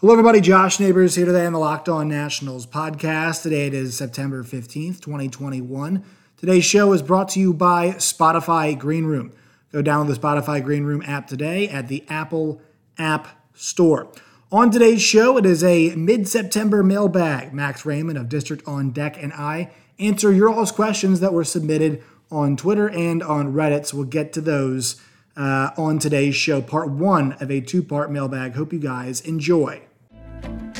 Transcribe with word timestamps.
Hello, 0.00 0.12
everybody. 0.12 0.42
Josh 0.42 0.78
Neighbors 0.78 1.14
here 1.14 1.24
today 1.24 1.46
on 1.46 1.54
the 1.54 1.58
Locked 1.58 1.88
On 1.88 2.06
Nationals 2.06 2.66
podcast. 2.66 3.40
Today 3.42 3.68
it 3.68 3.72
is 3.72 3.96
September 3.96 4.44
15th, 4.44 5.00
2021. 5.00 6.04
Today's 6.36 6.66
show 6.66 6.92
is 6.92 7.00
brought 7.00 7.30
to 7.30 7.40
you 7.40 7.54
by 7.54 7.92
Spotify 7.92 8.78
Green 8.78 9.06
Room. 9.06 9.32
Go 9.72 9.82
download 9.82 10.08
the 10.08 10.20
Spotify 10.20 10.62
Green 10.62 10.84
Room 10.84 11.02
app 11.06 11.26
today 11.26 11.66
at 11.70 11.88
the 11.88 12.04
Apple 12.10 12.60
App 12.98 13.42
Store. 13.54 14.12
On 14.52 14.70
today's 14.70 15.00
show, 15.00 15.38
it 15.38 15.46
is 15.46 15.64
a 15.64 15.94
mid 15.96 16.28
September 16.28 16.82
mailbag. 16.82 17.54
Max 17.54 17.86
Raymond 17.86 18.18
of 18.18 18.28
District 18.28 18.62
on 18.68 18.90
Deck 18.90 19.16
and 19.18 19.32
I 19.32 19.70
answer 19.98 20.30
your 20.30 20.50
all's 20.50 20.72
questions 20.72 21.20
that 21.20 21.32
were 21.32 21.42
submitted 21.42 22.02
on 22.30 22.58
Twitter 22.58 22.90
and 22.90 23.22
on 23.22 23.54
Reddit. 23.54 23.86
So 23.86 23.96
we'll 23.96 24.06
get 24.06 24.34
to 24.34 24.42
those 24.42 25.00
uh, 25.38 25.70
on 25.78 25.98
today's 25.98 26.36
show, 26.36 26.60
part 26.60 26.90
one 26.90 27.32
of 27.40 27.50
a 27.50 27.62
two 27.62 27.82
part 27.82 28.12
mailbag. 28.12 28.56
Hope 28.56 28.74
you 28.74 28.78
guys 28.78 29.22
enjoy. 29.22 29.85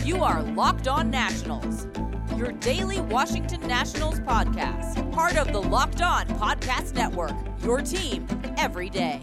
You 0.05 0.23
are 0.23 0.43
Locked 0.43 0.89
On 0.89 1.11
Nationals, 1.11 1.87
your 2.37 2.53
daily 2.53 3.01
Washington 3.01 3.61
Nationals 3.67 4.21
podcast, 4.21 5.13
part 5.13 5.37
of 5.37 5.53
the 5.53 5.61
Locked 5.61 6.03
On 6.03 6.27
Podcast 6.29 6.95
Network, 6.95 7.35
your 7.63 7.81
team 7.83 8.27
every 8.57 8.89
day. 8.89 9.21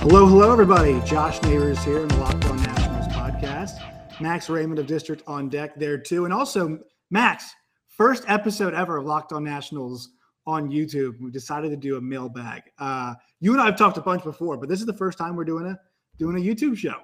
Hello, 0.00 0.26
hello, 0.26 0.50
everybody. 0.50 1.00
Josh 1.04 1.42
Neighbors 1.42 1.82
here 1.84 1.98
in 1.98 2.08
the 2.08 2.16
Locked 2.16 2.46
On 2.46 2.56
Nationals 2.56 3.08
podcast. 3.08 4.20
Max 4.20 4.48
Raymond 4.48 4.78
of 4.78 4.86
District 4.86 5.22
on 5.26 5.48
deck 5.48 5.74
there 5.76 5.98
too. 5.98 6.24
And 6.24 6.32
also, 6.32 6.78
Max, 7.10 7.54
first 7.88 8.24
episode 8.26 8.72
ever 8.72 8.96
of 8.96 9.04
Locked 9.04 9.32
On 9.32 9.44
Nationals 9.44 10.10
on 10.48 10.70
YouTube. 10.70 11.20
We 11.20 11.30
decided 11.30 11.68
to 11.68 11.76
do 11.76 11.98
a 11.98 12.00
mailbag. 12.00 12.62
Uh, 12.78 13.14
you 13.38 13.52
and 13.52 13.60
I 13.60 13.66
have 13.66 13.76
talked 13.76 13.98
a 13.98 14.00
bunch 14.00 14.24
before, 14.24 14.56
but 14.56 14.68
this 14.68 14.80
is 14.80 14.86
the 14.86 14.94
first 14.94 15.18
time 15.18 15.36
we're 15.36 15.44
doing 15.44 15.66
a 15.66 15.78
doing 16.18 16.36
a 16.36 16.40
YouTube 16.40 16.76
show. 16.76 16.96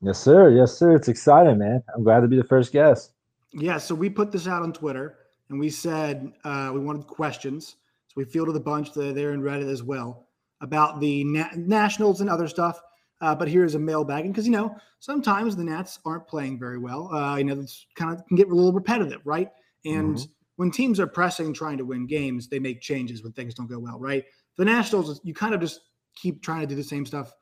Yes, 0.00 0.18
sir. 0.18 0.48
Yes, 0.50 0.72
sir. 0.72 0.96
It's 0.96 1.08
exciting, 1.08 1.58
man. 1.58 1.82
I'm 1.94 2.02
glad 2.02 2.20
to 2.20 2.28
be 2.28 2.36
the 2.36 2.44
first 2.44 2.72
guest. 2.72 3.12
Yeah. 3.52 3.76
So 3.76 3.94
we 3.94 4.08
put 4.08 4.32
this 4.32 4.48
out 4.48 4.62
on 4.62 4.72
Twitter 4.72 5.18
and 5.50 5.60
we 5.60 5.68
said 5.68 6.32
uh, 6.44 6.70
we 6.72 6.80
wanted 6.80 7.06
questions. 7.06 7.76
So 8.06 8.14
we 8.16 8.24
fielded 8.24 8.56
a 8.56 8.60
bunch 8.60 8.94
there 8.94 9.32
in 9.32 9.42
Reddit 9.42 9.70
as 9.70 9.82
well 9.82 10.26
about 10.62 10.98
the 10.98 11.24
na- 11.24 11.50
Nationals 11.56 12.22
and 12.22 12.30
other 12.30 12.48
stuff. 12.48 12.80
Uh, 13.20 13.34
but 13.34 13.48
here's 13.48 13.74
a 13.74 13.78
mailbag, 13.78 14.24
and 14.24 14.32
because 14.32 14.46
you 14.46 14.52
know 14.52 14.76
sometimes 15.00 15.56
the 15.56 15.64
Nats 15.64 15.98
aren't 16.06 16.26
playing 16.28 16.56
very 16.56 16.78
well. 16.78 17.12
Uh, 17.12 17.36
you 17.36 17.44
know, 17.44 17.60
it's 17.60 17.84
kind 17.96 18.16
of 18.16 18.24
can 18.28 18.36
get 18.36 18.46
a 18.46 18.54
little 18.54 18.72
repetitive, 18.72 19.20
right? 19.26 19.50
And 19.84 20.14
mm-hmm. 20.14 20.30
When 20.58 20.72
teams 20.72 20.98
are 20.98 21.06
pressing, 21.06 21.54
trying 21.54 21.78
to 21.78 21.84
win 21.84 22.04
games, 22.04 22.48
they 22.48 22.58
make 22.58 22.80
changes 22.80 23.22
when 23.22 23.32
things 23.32 23.54
don't 23.54 23.68
go 23.68 23.78
well, 23.78 23.96
right? 24.00 24.24
The 24.56 24.64
Nationals, 24.64 25.20
you 25.22 25.32
kind 25.32 25.54
of 25.54 25.60
just 25.60 25.82
keep 26.16 26.42
trying 26.42 26.62
to 26.62 26.66
do 26.66 26.74
the 26.74 26.82
same 26.82 27.06
stuff 27.06 27.32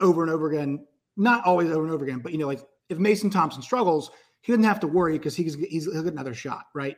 over 0.00 0.22
and 0.22 0.32
over 0.32 0.50
again. 0.50 0.86
Not 1.18 1.44
always 1.44 1.70
over 1.70 1.84
and 1.84 1.92
over 1.92 2.06
again, 2.06 2.20
but 2.20 2.32
you 2.32 2.38
know, 2.38 2.46
like 2.46 2.62
if 2.88 2.96
Mason 2.96 3.28
Thompson 3.28 3.60
struggles, 3.60 4.10
he 4.40 4.50
doesn't 4.50 4.64
have 4.64 4.80
to 4.80 4.86
worry 4.86 5.18
because 5.18 5.36
he's, 5.36 5.56
he's 5.56 5.84
he'll 5.84 6.02
get 6.02 6.14
another 6.14 6.32
shot, 6.32 6.64
right? 6.74 6.96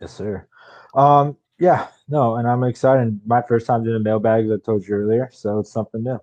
Yes, 0.00 0.14
sir. 0.14 0.48
Um, 0.94 1.36
yeah, 1.58 1.88
no, 2.08 2.36
and 2.36 2.48
I'm 2.48 2.64
excited. 2.64 3.20
My 3.26 3.42
first 3.42 3.66
time 3.66 3.84
doing 3.84 3.96
a 3.96 4.00
mailbag, 4.00 4.46
as 4.46 4.50
I 4.50 4.56
told 4.64 4.88
you 4.88 4.94
earlier, 4.94 5.28
so 5.30 5.58
it's 5.58 5.72
something 5.72 6.02
new. 6.02 6.18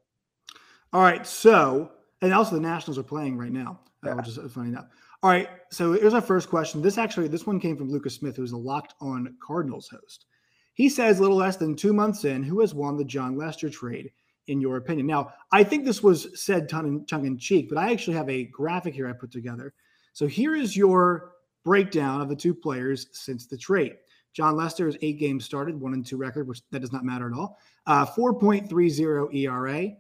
All 0.92 1.02
right, 1.02 1.28
so 1.28 1.92
and 2.24 2.34
also 2.34 2.56
the 2.56 2.62
Nationals 2.62 2.98
are 2.98 3.04
playing 3.04 3.38
right 3.38 3.52
now, 3.52 3.82
uh, 4.04 4.10
yeah. 4.10 4.14
which 4.16 4.30
is 4.30 4.40
funny 4.52 4.70
enough. 4.70 4.88
All 5.24 5.30
right, 5.30 5.48
so 5.72 5.94
here's 5.94 6.14
our 6.14 6.20
first 6.20 6.50
question. 6.50 6.82
This 6.82 6.98
actually, 6.98 7.30
this 7.30 7.48
one 7.48 7.58
came 7.58 7.78
from 7.78 7.90
Lucas 7.90 8.16
Smith, 8.16 8.36
who's 8.36 8.52
a 8.52 8.58
Locked 8.58 8.94
On 9.00 9.34
Cardinals 9.42 9.88
host. 9.88 10.26
He 10.74 10.90
says, 10.90 11.22
little 11.22 11.38
less 11.38 11.56
than 11.56 11.78
two 11.78 11.94
months 11.94 12.26
in, 12.26 12.44
who 12.44 12.60
has 12.60 12.74
won 12.74 12.98
the 12.98 13.06
Jon 13.06 13.38
Lester 13.38 13.70
trade, 13.70 14.12
in 14.48 14.60
your 14.60 14.76
opinion? 14.76 15.08
Now, 15.08 15.32
I 15.54 15.64
think 15.64 15.86
this 15.86 16.04
was 16.04 16.44
said 16.44 16.68
tongue 16.68 17.06
in 17.10 17.38
cheek, 17.38 17.70
but 17.70 17.78
I 17.78 17.94
actually 17.94 18.18
have 18.18 18.30
a 18.30 18.44
graphic 18.44 18.96
here 18.96 19.08
I 19.08 19.14
put 19.14 19.32
together. 19.32 19.74
So 20.12 20.28
here 20.28 20.58
is 20.58 20.76
your 20.76 21.32
breakdown 21.64 22.20
of 22.20 22.28
the 22.28 22.36
two 22.36 22.54
players 22.54 23.08
since 23.14 23.48
the 23.48 23.58
trade. 23.58 23.96
Jon 24.34 24.58
Lester 24.58 24.90
is 24.90 24.98
eight 25.02 25.20
games 25.20 25.46
started, 25.46 25.80
one 25.80 25.94
and 25.94 26.06
two 26.06 26.18
record, 26.18 26.50
which 26.50 26.60
that 26.72 26.82
does 26.82 26.92
not 26.92 27.06
matter 27.06 27.28
at 27.28 27.34
all. 27.34 27.58
Uh, 27.86 28.06
4.30 28.06 29.34
ERA, 29.34 29.92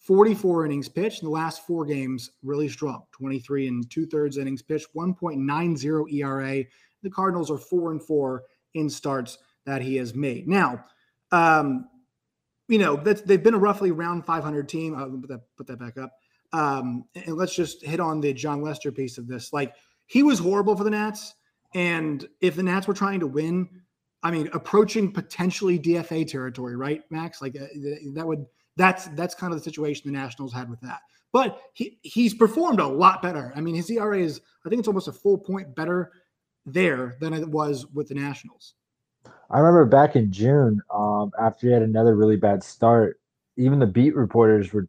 44 0.00 0.66
innings 0.66 0.88
pitched. 0.88 1.22
In 1.22 1.26
the 1.26 1.32
last 1.32 1.66
four 1.66 1.84
games, 1.84 2.30
really 2.42 2.68
strong. 2.68 3.04
23 3.12 3.68
and 3.68 3.90
two 3.90 4.06
thirds 4.06 4.38
innings 4.38 4.62
pitched, 4.62 4.88
1.90 4.94 6.12
ERA. 6.12 6.64
The 7.02 7.10
Cardinals 7.10 7.50
are 7.50 7.58
four 7.58 7.92
and 7.92 8.02
four 8.02 8.44
in 8.74 8.88
starts 8.88 9.38
that 9.66 9.82
he 9.82 9.96
has 9.96 10.14
made. 10.14 10.48
Now, 10.48 10.84
um, 11.32 11.88
you 12.68 12.78
know, 12.78 12.96
they've 12.96 13.42
been 13.42 13.54
a 13.54 13.58
roughly 13.58 13.90
around 13.90 14.24
500 14.24 14.68
team. 14.68 14.94
I'll 14.94 15.10
put 15.10 15.28
that, 15.28 15.40
put 15.56 15.66
that 15.66 15.78
back 15.78 15.98
up. 15.98 16.12
Um, 16.52 17.04
and 17.14 17.36
let's 17.36 17.54
just 17.54 17.84
hit 17.84 18.00
on 18.00 18.20
the 18.20 18.32
Jon 18.32 18.62
Lester 18.62 18.90
piece 18.90 19.18
of 19.18 19.28
this. 19.28 19.52
Like, 19.52 19.74
he 20.06 20.22
was 20.22 20.38
horrible 20.38 20.76
for 20.76 20.84
the 20.84 20.90
Nats. 20.90 21.34
And 21.74 22.26
if 22.40 22.56
the 22.56 22.62
Nats 22.62 22.88
were 22.88 22.94
trying 22.94 23.20
to 23.20 23.26
win, 23.26 23.68
I 24.22 24.30
mean, 24.30 24.48
approaching 24.52 25.12
potentially 25.12 25.78
DFA 25.78 26.26
territory, 26.26 26.76
right, 26.76 27.02
Max? 27.10 27.40
Like 27.40 27.56
uh, 27.56 27.66
that 28.14 28.26
would 28.26 28.44
that's 28.80 29.08
that's 29.08 29.34
kind 29.34 29.52
of 29.52 29.58
the 29.58 29.64
situation 29.64 30.10
the 30.10 30.18
Nationals 30.18 30.52
had 30.52 30.70
with 30.70 30.80
that. 30.80 31.00
But 31.32 31.60
he 31.74 31.98
he's 32.02 32.34
performed 32.34 32.80
a 32.80 32.86
lot 32.86 33.22
better. 33.22 33.52
I 33.54 33.60
mean, 33.60 33.74
his 33.74 33.90
ERA 33.90 34.18
is 34.18 34.40
I 34.64 34.68
think 34.68 34.80
it's 34.80 34.88
almost 34.88 35.08
a 35.08 35.12
full 35.12 35.38
point 35.38 35.74
better 35.74 36.12
there 36.64 37.16
than 37.20 37.34
it 37.34 37.46
was 37.48 37.86
with 37.92 38.08
the 38.08 38.14
Nationals. 38.14 38.74
I 39.50 39.58
remember 39.58 39.84
back 39.84 40.16
in 40.16 40.32
June, 40.32 40.80
um, 40.92 41.32
after 41.38 41.66
he 41.66 41.72
had 41.72 41.82
another 41.82 42.14
really 42.16 42.36
bad 42.36 42.62
start, 42.62 43.20
even 43.56 43.78
the 43.78 43.86
beat 43.86 44.14
reporters 44.14 44.72
were 44.72 44.88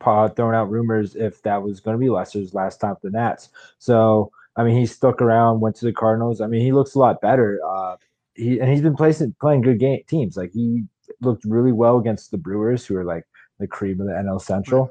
throwing 0.00 0.54
out 0.54 0.70
rumors 0.70 1.16
if 1.16 1.42
that 1.42 1.60
was 1.60 1.80
going 1.80 1.96
to 1.96 1.98
be 1.98 2.08
Lester's 2.08 2.54
last 2.54 2.80
time 2.80 2.94
for 2.94 3.10
the 3.10 3.18
Nats. 3.18 3.48
So 3.78 4.30
I 4.56 4.64
mean, 4.64 4.76
he 4.76 4.86
stuck 4.86 5.20
around, 5.20 5.60
went 5.60 5.76
to 5.76 5.84
the 5.84 5.92
Cardinals. 5.92 6.40
I 6.40 6.46
mean, 6.46 6.62
he 6.62 6.72
looks 6.72 6.94
a 6.94 6.98
lot 6.98 7.20
better. 7.20 7.60
Uh, 7.66 7.96
he 8.34 8.60
and 8.60 8.70
he's 8.70 8.82
been 8.82 8.96
playing 8.96 9.34
playing 9.40 9.62
good 9.62 9.80
game 9.80 10.02
teams. 10.08 10.36
Like 10.36 10.52
he 10.52 10.84
looked 11.20 11.44
really 11.44 11.72
well 11.72 11.98
against 11.98 12.30
the 12.30 12.38
Brewers, 12.38 12.86
who 12.86 12.96
are 12.96 13.04
like 13.04 13.24
the 13.58 13.66
cream 13.66 14.00
of 14.00 14.06
the 14.06 14.12
NL 14.12 14.40
Central. 14.40 14.90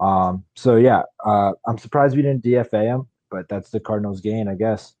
Um, 0.00 0.44
so 0.56 0.76
yeah, 0.76 1.02
uh, 1.24 1.52
I'm 1.66 1.78
surprised 1.78 2.16
we 2.16 2.22
didn't 2.22 2.44
DFA 2.44 2.84
him, 2.84 3.06
but 3.30 3.48
that's 3.48 3.70
the 3.70 3.80
Cardinals' 3.80 4.20
gain, 4.20 4.48
I 4.48 4.54
guess. 4.54 4.94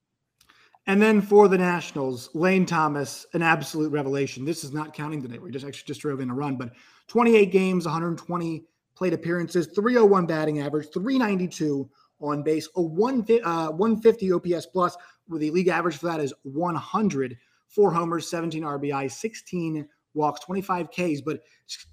And 0.86 1.00
then 1.00 1.20
for 1.20 1.46
the 1.48 1.58
Nationals, 1.58 2.30
Lane 2.34 2.66
Thomas, 2.66 3.26
an 3.34 3.42
absolute 3.42 3.92
revelation. 3.92 4.44
This 4.44 4.64
is 4.64 4.72
not 4.72 4.94
counting 4.94 5.22
the 5.22 5.28
today. 5.28 5.38
We 5.38 5.50
just 5.50 5.64
actually 5.64 5.86
just 5.86 6.00
drove 6.00 6.20
in 6.20 6.30
a 6.30 6.34
run, 6.34 6.56
but 6.56 6.72
28 7.06 7.52
games, 7.52 7.84
120 7.84 8.64
plate 8.96 9.12
appearances, 9.12 9.68
301 9.68 10.26
batting 10.26 10.60
average, 10.60 10.88
392 10.92 11.88
on 12.20 12.42
base, 12.42 12.68
a 12.76 12.82
one, 12.82 13.24
uh, 13.44 13.68
150 13.70 14.32
OPS 14.32 14.66
plus, 14.66 14.96
with 15.28 15.40
the 15.40 15.50
league 15.50 15.68
average 15.68 15.96
for 15.96 16.06
that 16.06 16.20
is 16.20 16.34
100. 16.42 17.36
Four 17.68 17.90
homers, 17.90 18.28
17 18.28 18.62
RBI, 18.64 19.10
16 19.10 19.88
walks, 20.14 20.40
25 20.40 20.90
Ks. 20.90 21.20
But 21.24 21.40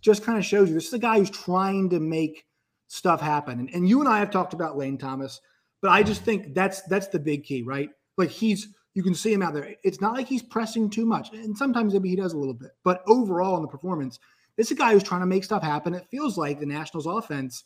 just 0.01 0.23
kind 0.23 0.37
of 0.37 0.45
shows 0.45 0.69
you 0.69 0.75
this 0.75 0.87
is 0.87 0.93
a 0.93 0.99
guy 0.99 1.19
who's 1.19 1.29
trying 1.29 1.89
to 1.89 1.99
make 1.99 2.45
stuff 2.87 3.21
happen. 3.21 3.59
And, 3.59 3.69
and 3.73 3.87
you 3.87 3.99
and 3.99 4.09
I 4.09 4.19
have 4.19 4.31
talked 4.31 4.53
about 4.53 4.77
Lane 4.77 4.97
Thomas, 4.97 5.41
but 5.81 5.91
I 5.91 6.03
just 6.03 6.23
think 6.23 6.53
that's 6.53 6.81
that's 6.83 7.07
the 7.07 7.19
big 7.19 7.43
key, 7.43 7.63
right? 7.63 7.89
Like 8.17 8.29
he's 8.29 8.67
you 8.93 9.03
can 9.03 9.15
see 9.15 9.31
him 9.31 9.41
out 9.41 9.53
there. 9.53 9.75
It's 9.83 10.01
not 10.01 10.13
like 10.13 10.27
he's 10.27 10.43
pressing 10.43 10.89
too 10.89 11.05
much, 11.05 11.31
and 11.31 11.57
sometimes 11.57 11.93
maybe 11.93 12.09
he 12.09 12.15
does 12.15 12.33
a 12.33 12.37
little 12.37 12.53
bit. 12.53 12.71
But 12.83 13.03
overall, 13.07 13.55
in 13.55 13.61
the 13.61 13.67
performance, 13.67 14.19
this 14.57 14.67
is 14.67 14.71
a 14.71 14.75
guy 14.75 14.91
who's 14.91 15.03
trying 15.03 15.21
to 15.21 15.27
make 15.27 15.43
stuff 15.43 15.63
happen. 15.63 15.93
It 15.93 16.07
feels 16.11 16.37
like 16.37 16.59
the 16.59 16.65
Nationals' 16.65 17.05
offense 17.05 17.63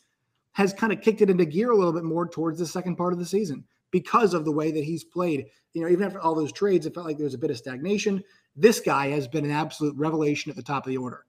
has 0.51 0.73
kind 0.73 0.93
of 0.93 1.01
kicked 1.01 1.21
it 1.21 1.29
into 1.29 1.45
gear 1.45 1.71
a 1.71 1.75
little 1.75 1.93
bit 1.93 2.03
more 2.03 2.27
towards 2.27 2.59
the 2.59 2.67
second 2.67 2.95
part 2.95 3.13
of 3.13 3.19
the 3.19 3.25
season 3.25 3.63
because 3.89 4.33
of 4.33 4.45
the 4.45 4.51
way 4.51 4.71
that 4.71 4.83
he's 4.83 5.03
played. 5.03 5.47
You 5.73 5.81
know, 5.81 5.87
even 5.87 6.05
after 6.05 6.19
all 6.19 6.35
those 6.35 6.51
trades, 6.51 6.85
it 6.85 6.93
felt 6.93 7.07
like 7.07 7.17
there 7.17 7.25
was 7.25 7.33
a 7.33 7.39
bit 7.39 7.49
of 7.49 7.57
stagnation. 7.57 8.23
This 8.55 8.79
guy 8.79 9.09
has 9.09 9.27
been 9.27 9.45
an 9.45 9.51
absolute 9.51 9.95
revelation 9.95 10.49
at 10.49 10.55
the 10.55 10.63
top 10.63 10.85
of 10.85 10.89
the 10.89 10.97
order. 10.97 11.25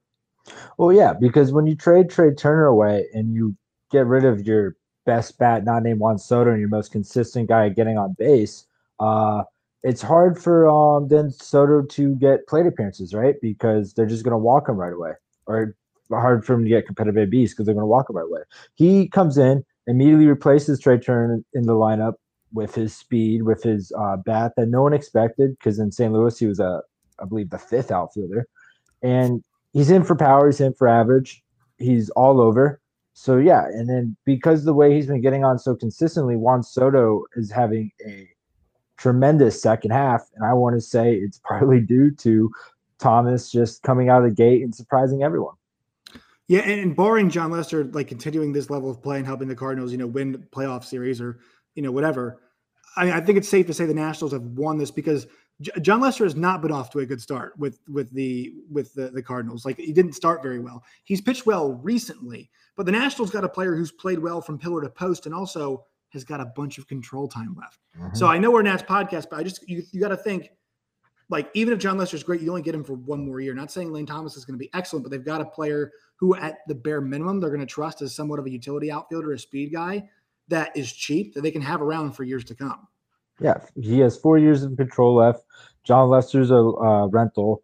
Well, 0.76 0.92
yeah, 0.92 1.14
because 1.14 1.52
when 1.52 1.66
you 1.66 1.74
trade 1.74 2.10
Trea 2.10 2.34
Turner 2.34 2.66
away 2.66 3.06
and 3.14 3.32
you 3.32 3.56
get 3.90 4.06
rid 4.06 4.24
of 4.24 4.46
your 4.46 4.76
best 5.06 5.38
bat, 5.38 5.64
not 5.64 5.82
named 5.82 6.00
Juan 6.00 6.18
Soto, 6.18 6.50
and 6.50 6.60
your 6.60 6.68
most 6.68 6.92
consistent 6.92 7.48
guy 7.48 7.68
getting 7.70 7.96
on 7.96 8.14
base, 8.18 8.66
uh, 9.00 9.42
it's 9.82 10.02
hard 10.02 10.38
for 10.38 10.68
um, 10.68 11.08
then 11.08 11.30
Soto 11.30 11.82
to 11.82 12.14
get 12.16 12.46
plate 12.46 12.66
appearances, 12.66 13.14
right? 13.14 13.36
Because 13.40 13.92
they're 13.92 14.06
just 14.06 14.24
going 14.24 14.32
to 14.32 14.38
walk 14.38 14.68
him 14.68 14.76
right 14.76 14.92
away, 14.92 15.12
or 15.46 15.76
hard 16.10 16.44
for 16.44 16.54
him 16.54 16.62
to 16.62 16.68
get 16.68 16.86
competitive 16.86 17.22
ABs 17.22 17.52
because 17.52 17.66
they're 17.66 17.74
going 17.74 17.82
to 17.82 17.86
walk 17.86 18.08
him 18.08 18.16
right 18.16 18.26
away. 18.26 18.40
He 18.74 19.08
comes 19.08 19.38
in, 19.38 19.64
immediately 19.86 20.26
replaces 20.26 20.80
Trea 20.80 20.98
Turner 20.98 21.40
in 21.52 21.62
the 21.64 21.72
lineup 21.72 22.14
with 22.52 22.74
his 22.74 22.96
speed, 22.96 23.42
with 23.42 23.62
his 23.62 23.92
uh, 23.98 24.16
bat 24.16 24.52
that 24.56 24.68
no 24.68 24.82
one 24.82 24.92
expected 24.94 25.56
because 25.58 25.78
in 25.78 25.90
St. 25.90 26.12
Louis 26.12 26.38
he 26.38 26.46
was 26.46 26.60
a, 26.60 26.82
I 27.20 27.24
believe, 27.24 27.50
the 27.50 27.58
fifth 27.58 27.90
outfielder, 27.90 28.46
and 29.02 29.42
he's 29.72 29.90
in 29.90 30.04
for 30.04 30.16
power, 30.16 30.46
he's 30.46 30.60
in 30.60 30.74
for 30.74 30.88
average, 30.88 31.42
he's 31.78 32.10
all 32.10 32.40
over. 32.40 32.80
So 33.12 33.36
yeah, 33.36 33.66
and 33.66 33.88
then 33.88 34.16
because 34.24 34.64
the 34.64 34.74
way 34.74 34.92
he's 34.94 35.06
been 35.06 35.20
getting 35.20 35.44
on 35.44 35.58
so 35.58 35.74
consistently, 35.76 36.36
Juan 36.36 36.62
Soto 36.62 37.24
is 37.36 37.50
having 37.50 37.92
a 38.04 38.28
tremendous 38.96 39.60
second 39.60 39.92
half, 39.92 40.28
and 40.34 40.44
I 40.44 40.52
want 40.52 40.74
to 40.74 40.80
say 40.80 41.14
it's 41.14 41.40
partly 41.46 41.80
due 41.86 42.10
to 42.16 42.50
Thomas 42.98 43.50
just 43.50 43.82
coming 43.82 44.08
out 44.08 44.24
of 44.24 44.30
the 44.30 44.34
gate 44.34 44.62
and 44.62 44.74
surprising 44.74 45.22
everyone. 45.22 45.54
Yeah, 46.48 46.60
and, 46.60 46.80
and 46.80 46.96
barring 46.96 47.30
Jon 47.30 47.50
Lester 47.50 47.84
like 47.84 48.08
continuing 48.08 48.52
this 48.52 48.68
level 48.68 48.90
of 48.90 49.02
play 49.02 49.18
and 49.18 49.26
helping 49.26 49.48
the 49.48 49.54
Cardinals, 49.54 49.92
you 49.92 49.98
know, 49.98 50.06
win 50.06 50.46
playoff 50.50 50.84
series 50.84 51.20
or 51.20 51.38
you 51.74 51.82
know 51.82 51.92
whatever, 51.92 52.40
I, 52.96 53.12
I 53.12 53.20
think 53.20 53.38
it's 53.38 53.48
safe 53.48 53.66
to 53.66 53.74
say 53.74 53.86
the 53.86 53.94
Nationals 53.94 54.32
have 54.32 54.42
won 54.42 54.78
this 54.78 54.90
because 54.90 55.26
J- 55.60 55.72
Jon 55.80 56.00
Lester 56.00 56.24
has 56.24 56.34
not 56.34 56.62
been 56.62 56.72
off 56.72 56.90
to 56.90 56.98
a 57.00 57.06
good 57.06 57.20
start 57.20 57.58
with 57.58 57.80
with 57.88 58.10
the 58.10 58.54
with 58.70 58.92
the, 58.94 59.10
the 59.10 59.22
Cardinals. 59.22 59.64
Like 59.64 59.78
he 59.78 59.92
didn't 59.92 60.14
start 60.14 60.42
very 60.42 60.58
well. 60.58 60.84
He's 61.04 61.20
pitched 61.20 61.46
well 61.46 61.74
recently, 61.74 62.50
but 62.76 62.86
the 62.86 62.92
Nationals 62.92 63.30
got 63.30 63.44
a 63.44 63.48
player 63.48 63.74
who's 63.74 63.92
played 63.92 64.18
well 64.18 64.40
from 64.40 64.58
pillar 64.58 64.82
to 64.82 64.88
post 64.88 65.26
and 65.26 65.34
also 65.34 65.86
has 66.10 66.24
got 66.24 66.40
a 66.40 66.46
bunch 66.46 66.78
of 66.78 66.86
control 66.86 67.28
time 67.28 67.56
left. 67.58 67.80
Mm-hmm. 67.98 68.14
So 68.14 68.26
I 68.26 68.38
know 68.38 68.50
we're 68.50 68.62
Nats 68.62 68.82
podcast, 68.82 69.26
but 69.30 69.38
I 69.38 69.42
just 69.42 69.68
you, 69.68 69.82
you 69.92 70.00
got 70.00 70.08
to 70.08 70.16
think 70.16 70.50
like 71.30 71.50
even 71.54 71.72
if 71.72 71.78
Jon 71.78 71.96
Lester's 71.96 72.22
great, 72.22 72.40
you 72.40 72.50
only 72.50 72.62
get 72.62 72.74
him 72.74 72.84
for 72.84 72.94
one 72.94 73.24
more 73.24 73.40
year. 73.40 73.54
Not 73.54 73.70
saying 73.70 73.92
Lane 73.92 74.06
Thomas 74.06 74.36
is 74.36 74.44
going 74.44 74.58
to 74.58 74.62
be 74.62 74.70
excellent, 74.74 75.04
but 75.04 75.10
they've 75.10 75.24
got 75.24 75.40
a 75.40 75.44
player 75.44 75.92
who, 76.16 76.36
at 76.36 76.58
the 76.68 76.74
bare 76.74 77.00
minimum, 77.00 77.40
they're 77.40 77.50
going 77.50 77.60
to 77.60 77.66
trust 77.66 78.02
as 78.02 78.14
somewhat 78.14 78.38
of 78.38 78.46
a 78.46 78.50
utility 78.50 78.90
outfielder, 78.90 79.32
a 79.32 79.38
speed 79.38 79.72
guy 79.72 80.08
that 80.48 80.76
is 80.76 80.92
cheap 80.92 81.34
that 81.34 81.40
they 81.40 81.50
can 81.50 81.62
have 81.62 81.80
around 81.80 82.12
for 82.12 82.24
years 82.24 82.44
to 82.44 82.54
come. 82.54 82.86
Yeah, 83.40 83.58
he 83.80 83.98
has 84.00 84.16
four 84.16 84.38
years 84.38 84.62
of 84.62 84.76
control 84.76 85.16
left. 85.16 85.44
Jon 85.84 86.08
Lester's 86.08 86.50
a 86.50 86.56
uh, 86.56 87.06
rental. 87.06 87.62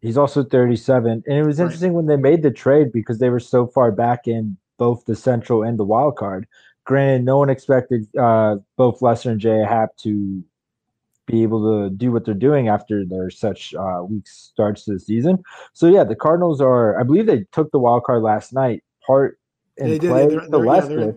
He's 0.00 0.18
also 0.18 0.42
37. 0.42 1.22
And 1.26 1.38
it 1.38 1.46
was 1.46 1.60
interesting 1.60 1.92
right. 1.92 1.96
when 1.96 2.06
they 2.06 2.16
made 2.16 2.42
the 2.42 2.50
trade 2.50 2.92
because 2.92 3.18
they 3.18 3.30
were 3.30 3.40
so 3.40 3.66
far 3.66 3.92
back 3.92 4.26
in 4.26 4.56
both 4.78 5.04
the 5.04 5.14
Central 5.14 5.62
and 5.62 5.78
the 5.78 5.84
wild 5.84 6.16
card. 6.16 6.46
Granted, 6.84 7.24
no 7.24 7.38
one 7.38 7.50
expected 7.50 8.08
uh, 8.18 8.56
both 8.76 9.00
Lester 9.00 9.30
and 9.30 9.40
J.A. 9.40 9.64
Happ 9.64 9.96
to 9.98 10.42
be 11.26 11.44
able 11.44 11.62
to 11.62 11.94
do 11.94 12.10
what 12.10 12.24
they're 12.24 12.34
doing 12.34 12.66
after 12.66 13.04
their 13.04 13.30
such 13.30 13.74
uh, 13.74 14.02
weak 14.02 14.26
starts 14.26 14.84
to 14.84 14.94
the 14.94 14.98
season. 14.98 15.42
So 15.72 15.86
yeah, 15.86 16.02
the 16.02 16.16
Cardinals 16.16 16.60
are. 16.60 16.98
I 16.98 17.04
believe 17.04 17.26
they 17.26 17.44
took 17.52 17.70
the 17.70 17.78
wild 17.78 18.02
card 18.02 18.22
last 18.22 18.52
night. 18.52 18.82
Part 19.06 19.38
in 19.76 19.90
they 19.90 19.98
play 20.00 20.28
did, 20.28 20.50
the 20.50 20.58
Lester. 20.58 21.00
Yeah, 21.00 21.12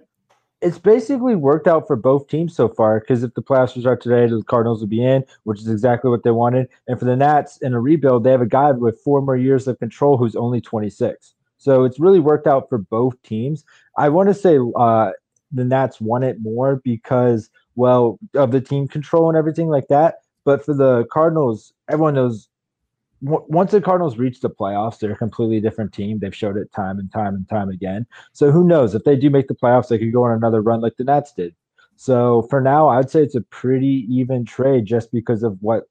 it's 0.66 0.80
basically 0.80 1.36
worked 1.36 1.68
out 1.68 1.86
for 1.86 1.96
both 1.96 2.28
teams 2.28 2.56
so 2.56 2.68
far 2.68 3.00
because 3.00 3.22
if 3.22 3.36
the 3.36 3.44
playoffs 3.44 3.80
start 3.80 4.02
today, 4.02 4.26
the 4.26 4.42
Cardinals 4.42 4.82
would 4.82 4.90
be 4.90 5.06
in, 5.06 5.24
which 5.44 5.60
is 5.60 5.68
exactly 5.68 6.10
what 6.10 6.24
they 6.24 6.32
wanted. 6.32 6.68
And 6.88 6.98
for 6.98 7.06
the 7.06 7.16
Nats 7.16 7.60
in 7.62 7.76
a 7.76 7.80
rebuild, 7.80 8.24
they 8.24 8.32
have 8.32 8.42
a 8.42 8.48
guy 8.48 8.72
with 8.72 9.00
four 9.00 9.22
more 9.22 9.38
years 9.38 9.68
of 9.68 9.78
control 9.78 10.18
who's 10.18 10.36
only 10.36 10.60
26. 10.60 11.36
So 11.60 11.84
it's 11.84 12.00
really 12.00 12.20
worked 12.20 12.48
out 12.48 12.68
for 12.68 12.80
both 12.80 13.22
teams. 13.22 13.64
I 13.96 14.10
want 14.10 14.28
to 14.30 14.34
say 14.34 14.58
uh, 14.76 15.12
the 15.52 15.64
Nats 15.64 16.02
won 16.02 16.24
it 16.24 16.38
more 16.42 16.78
because, 16.84 17.52
well, 17.76 18.18
of 18.34 18.50
the 18.50 18.60
team 18.60 18.88
control 18.88 19.30
and 19.30 19.38
everything 19.38 19.68
like 19.68 19.88
that. 19.90 20.16
But 20.46 20.66
for 20.66 20.74
the 20.74 21.06
Cardinals, 21.12 21.74
everyone 21.88 22.16
knows 22.16 22.50
once 23.26 23.72
the 23.72 23.82
Cardinals 23.82 24.18
reach 24.18 24.40
the 24.40 24.50
playoffs, 24.50 25.00
they're 25.00 25.12
a 25.12 25.18
completely 25.18 25.60
different 25.60 25.94
team. 25.94 26.20
They've 26.20 26.36
showed 26.36 26.58
it 26.58 26.72
time 26.72 27.00
and 27.00 27.12
time 27.12 27.34
and 27.36 27.48
time 27.50 27.70
again. 27.70 28.06
So 28.34 28.52
who 28.52 28.64
knows 28.64 28.94
if 28.94 29.04
they 29.04 29.16
do 29.16 29.30
make 29.30 29.48
the 29.48 29.56
playoffs, 29.56 29.88
they 29.88 29.98
could 29.98 30.14
go 30.14 30.24
on 30.24 30.32
another 30.32 30.62
run 30.62 30.82
like 30.82 30.98
the 30.98 31.04
Nats 31.04 31.34
did. 31.34 31.56
So 31.96 32.44
for 32.50 32.62
now, 32.62 32.90
I'd 32.90 33.10
say 33.10 33.22
it's 33.22 33.36
a 33.36 33.42
pretty 33.42 34.06
even 34.10 34.46
trade 34.46 34.86
just 34.86 35.12
because 35.12 35.44
of 35.44 35.58
what 35.62 35.86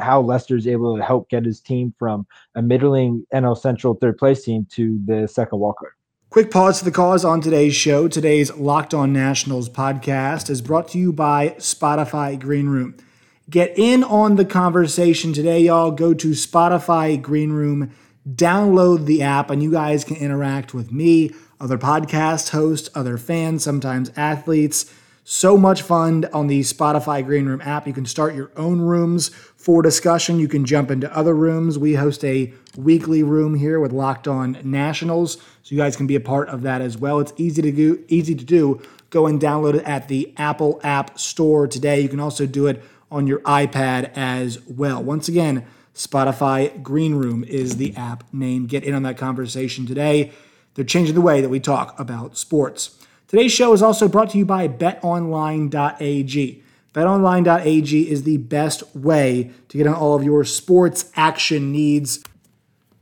how 0.00 0.20
Lester's 0.20 0.66
able 0.66 0.96
to 0.96 1.04
help 1.04 1.28
get 1.28 1.44
his 1.44 1.60
team 1.60 1.94
from 1.98 2.26
a 2.56 2.62
middling 2.62 3.24
NL 3.32 3.56
Central 3.56 3.94
third 3.94 4.18
place 4.18 4.42
team 4.42 4.66
to 4.72 5.00
the 5.06 5.28
second 5.28 5.60
wildcard. 5.60 5.92
Quick 6.30 6.50
pause 6.50 6.80
for 6.80 6.84
the 6.84 6.90
cause 6.90 7.24
on 7.24 7.40
today's 7.40 7.76
show. 7.76 8.08
Today's 8.08 8.52
Locked 8.56 8.92
On 8.92 9.12
Nationals 9.12 9.68
podcast 9.68 10.50
is 10.50 10.60
brought 10.60 10.88
to 10.88 10.98
you 10.98 11.12
by 11.12 11.50
Spotify 11.58 12.40
Green 12.40 12.66
Room. 12.66 12.96
Get 13.50 13.78
in 13.78 14.02
on 14.02 14.36
the 14.36 14.44
conversation 14.46 15.34
today, 15.34 15.60
y'all. 15.60 15.90
Go 15.90 16.14
to 16.14 16.30
Spotify 16.30 17.20
Green 17.20 17.52
Room, 17.52 17.92
download 18.26 19.04
the 19.04 19.20
app, 19.20 19.50
and 19.50 19.62
you 19.62 19.70
guys 19.70 20.02
can 20.02 20.16
interact 20.16 20.72
with 20.72 20.90
me, 20.90 21.30
other 21.60 21.76
podcast 21.76 22.50
hosts, 22.50 22.88
other 22.94 23.18
fans, 23.18 23.62
sometimes 23.62 24.10
athletes. 24.16 24.90
So 25.24 25.58
much 25.58 25.82
fun 25.82 26.26
on 26.32 26.46
the 26.46 26.60
Spotify 26.60 27.22
Green 27.22 27.44
Room 27.44 27.60
app. 27.60 27.86
You 27.86 27.92
can 27.92 28.06
start 28.06 28.34
your 28.34 28.50
own 28.56 28.80
rooms 28.80 29.28
for 29.28 29.82
discussion. 29.82 30.38
You 30.38 30.48
can 30.48 30.64
jump 30.64 30.90
into 30.90 31.14
other 31.14 31.34
rooms. 31.34 31.78
We 31.78 31.94
host 31.94 32.24
a 32.24 32.50
weekly 32.78 33.22
room 33.22 33.54
here 33.54 33.78
with 33.78 33.92
Locked 33.92 34.26
On 34.26 34.56
Nationals, 34.64 35.34
so 35.34 35.74
you 35.74 35.76
guys 35.76 35.96
can 35.96 36.06
be 36.06 36.16
a 36.16 36.20
part 36.20 36.48
of 36.48 36.62
that 36.62 36.80
as 36.80 36.96
well. 36.96 37.20
It's 37.20 37.34
easy 37.36 37.60
to 37.60 37.72
do. 37.72 38.02
Easy 38.08 38.34
to 38.34 38.44
do. 38.44 38.80
Go 39.10 39.26
and 39.26 39.38
download 39.38 39.74
it 39.74 39.84
at 39.84 40.08
the 40.08 40.32
Apple 40.38 40.80
App 40.82 41.18
Store 41.18 41.68
today. 41.68 42.00
You 42.00 42.08
can 42.08 42.20
also 42.20 42.46
do 42.46 42.66
it 42.66 42.82
on 43.14 43.26
your 43.26 43.38
iPad 43.40 44.10
as 44.16 44.60
well. 44.66 45.02
Once 45.02 45.28
again, 45.28 45.64
Spotify 45.94 46.82
Green 46.82 47.14
Room 47.14 47.44
is 47.44 47.76
the 47.76 47.94
app 47.96 48.24
name. 48.32 48.66
Get 48.66 48.82
in 48.82 48.94
on 48.94 49.04
that 49.04 49.16
conversation 49.16 49.86
today. 49.86 50.32
They're 50.74 50.84
changing 50.84 51.14
the 51.14 51.20
way 51.20 51.40
that 51.40 51.48
we 51.48 51.60
talk 51.60 51.98
about 51.98 52.36
sports. 52.36 52.98
Today's 53.28 53.52
show 53.52 53.72
is 53.72 53.82
also 53.82 54.08
brought 54.08 54.30
to 54.30 54.38
you 54.38 54.44
by 54.44 54.66
betonline.ag. 54.66 56.62
BetOnline.ag 56.92 58.10
is 58.10 58.22
the 58.24 58.36
best 58.38 58.94
way 58.94 59.50
to 59.68 59.78
get 59.78 59.86
on 59.86 59.94
all 59.94 60.14
of 60.14 60.24
your 60.24 60.44
sports 60.44 61.10
action 61.16 61.72
needs. 61.72 62.22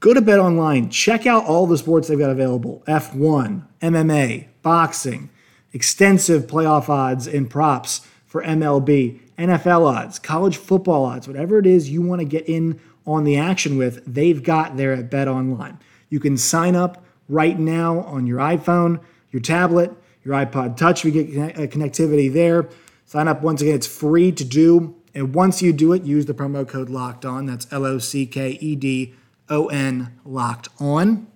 Go 0.01 0.13
to 0.15 0.21
BetOnline, 0.21 0.91
check 0.91 1.27
out 1.27 1.45
all 1.45 1.67
the 1.67 1.79
sports 1.79 2.09
they've 2.09 2.19
got 2.19 2.31
available 2.31 2.83
F1, 2.87 3.67
MMA, 3.81 4.49
boxing, 4.63 5.31
extensive 5.73 6.47
playoff 6.47 6.89
odds 6.89 7.27
and 7.27 7.49
props 7.49 8.07
for 8.27 8.43
MLB. 8.43 9.21
NFL 9.43 9.87
odds, 9.87 10.19
college 10.19 10.57
football 10.57 11.05
odds, 11.05 11.27
whatever 11.27 11.59
it 11.59 11.67
is 11.67 11.91
you 11.91 12.01
want 12.01 12.21
to 12.21 12.25
get 12.25 12.49
in 12.49 12.81
on 13.07 13.25
the 13.25 13.37
action 13.37 13.77
with, 13.77 14.03
they've 14.07 14.43
got 14.43 14.77
there 14.77 14.93
at 14.93 15.11
Bet 15.11 15.29
Online. 15.29 15.79
You 16.09 16.21
can 16.21 16.37
sign 16.37 16.77
up 16.77 17.05
right 17.29 17.59
now 17.59 18.01
on 18.01 18.27
your 18.27 18.39
iPhone, 18.39 19.01
your 19.31 19.43
tablet, 19.43 19.93
your 20.25 20.35
iPod 20.35 20.77
Touch. 20.77 21.05
We 21.05 21.11
get 21.11 21.29
uh, 21.29 21.67
connectivity 21.67 22.33
there. 22.33 22.69
Sign 23.05 23.29
up 23.29 23.43
once 23.43 23.61
again, 23.61 23.75
it's 23.75 23.87
free 23.87 24.31
to 24.33 24.45
do. 24.45 24.95
And 25.15 25.35
once 25.35 25.61
you 25.61 25.73
do 25.73 25.93
it, 25.93 26.05
use 26.05 26.27
the 26.27 26.35
promo 26.35 26.67
code 26.67 26.89
locked 26.89 27.25
on. 27.25 27.47
That's 27.47 27.71
L 27.73 27.85
O 27.85 27.99
C 27.99 28.27
K 28.27 28.51
E 28.61 28.77
D 28.77 29.15
O 29.49 29.67
N 29.67 30.19
locked 30.25 30.69
on. 30.79 31.27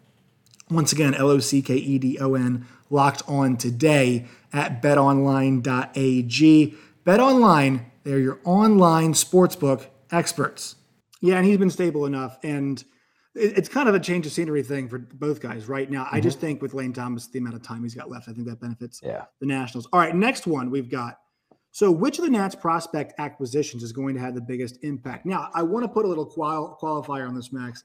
Once 0.71 0.93
again, 0.93 1.15
L 1.15 1.31
O 1.31 1.39
C 1.39 1.61
K 1.61 1.75
E 1.75 1.99
D 1.99 2.19
O 2.19 2.35
N 2.35 2.67
locked 2.89 3.23
on 3.29 3.57
today 3.57 4.27
at 4.53 4.81
betonline.ag. 4.81 6.75
BetOnline, 7.05 7.85
they're 8.07 8.21
your 8.21 8.39
online 8.45 9.13
sportsbook 9.15 9.89
experts. 10.13 10.77
Yeah, 11.21 11.39
and 11.39 11.45
he's 11.45 11.59
been 11.59 11.71
stable 11.71 12.07
enough. 12.07 12.39
And 12.45 12.83
it's 13.35 13.69
kind 13.69 13.89
of 13.89 13.97
a 13.97 14.01
change 14.01 14.27
of 14.27 14.33
scenery 14.33 14.63
thing 14.63 14.89
for 14.89 14.99
both 14.99 15.41
guys 15.41 15.67
right 15.69 15.91
now. 15.91 16.05
Mm-hmm. 16.05 16.17
I 16.17 16.21
just 16.21 16.39
think 16.39 16.63
with 16.63 16.73
Lane 16.73 16.93
Thomas, 16.93 17.27
the 17.27 17.41
amount 17.41 17.57
of 17.57 17.63
time 17.63 17.83
he's 17.83 17.97
got 17.97 18.09
left, 18.09 18.29
I 18.29 18.33
think 18.33 18.47
that 18.47 18.61
benefits 18.61 19.01
yeah. 19.03 19.25
the 19.41 19.47
Nationals. 19.47 19.89
All 19.93 19.99
right, 19.99 20.15
next 20.15 20.47
one 20.47 20.71
we've 20.71 20.89
got. 20.89 21.19
So, 21.73 21.91
which 21.91 22.19
of 22.19 22.25
the 22.25 22.31
Nats 22.31 22.55
prospect 22.55 23.13
acquisitions 23.19 23.83
is 23.83 23.93
going 23.93 24.15
to 24.15 24.21
have 24.21 24.37
the 24.37 24.41
biggest 24.41 24.79
impact? 24.83 25.27
Now, 25.27 25.51
I 25.53 25.65
want 25.65 25.85
to 25.85 25.89
put 25.89 26.05
a 26.05 26.09
little 26.09 26.25
qual- 26.25 26.79
qualifier 26.81 27.29
on 27.29 27.35
this, 27.35 27.53
Max. 27.53 27.83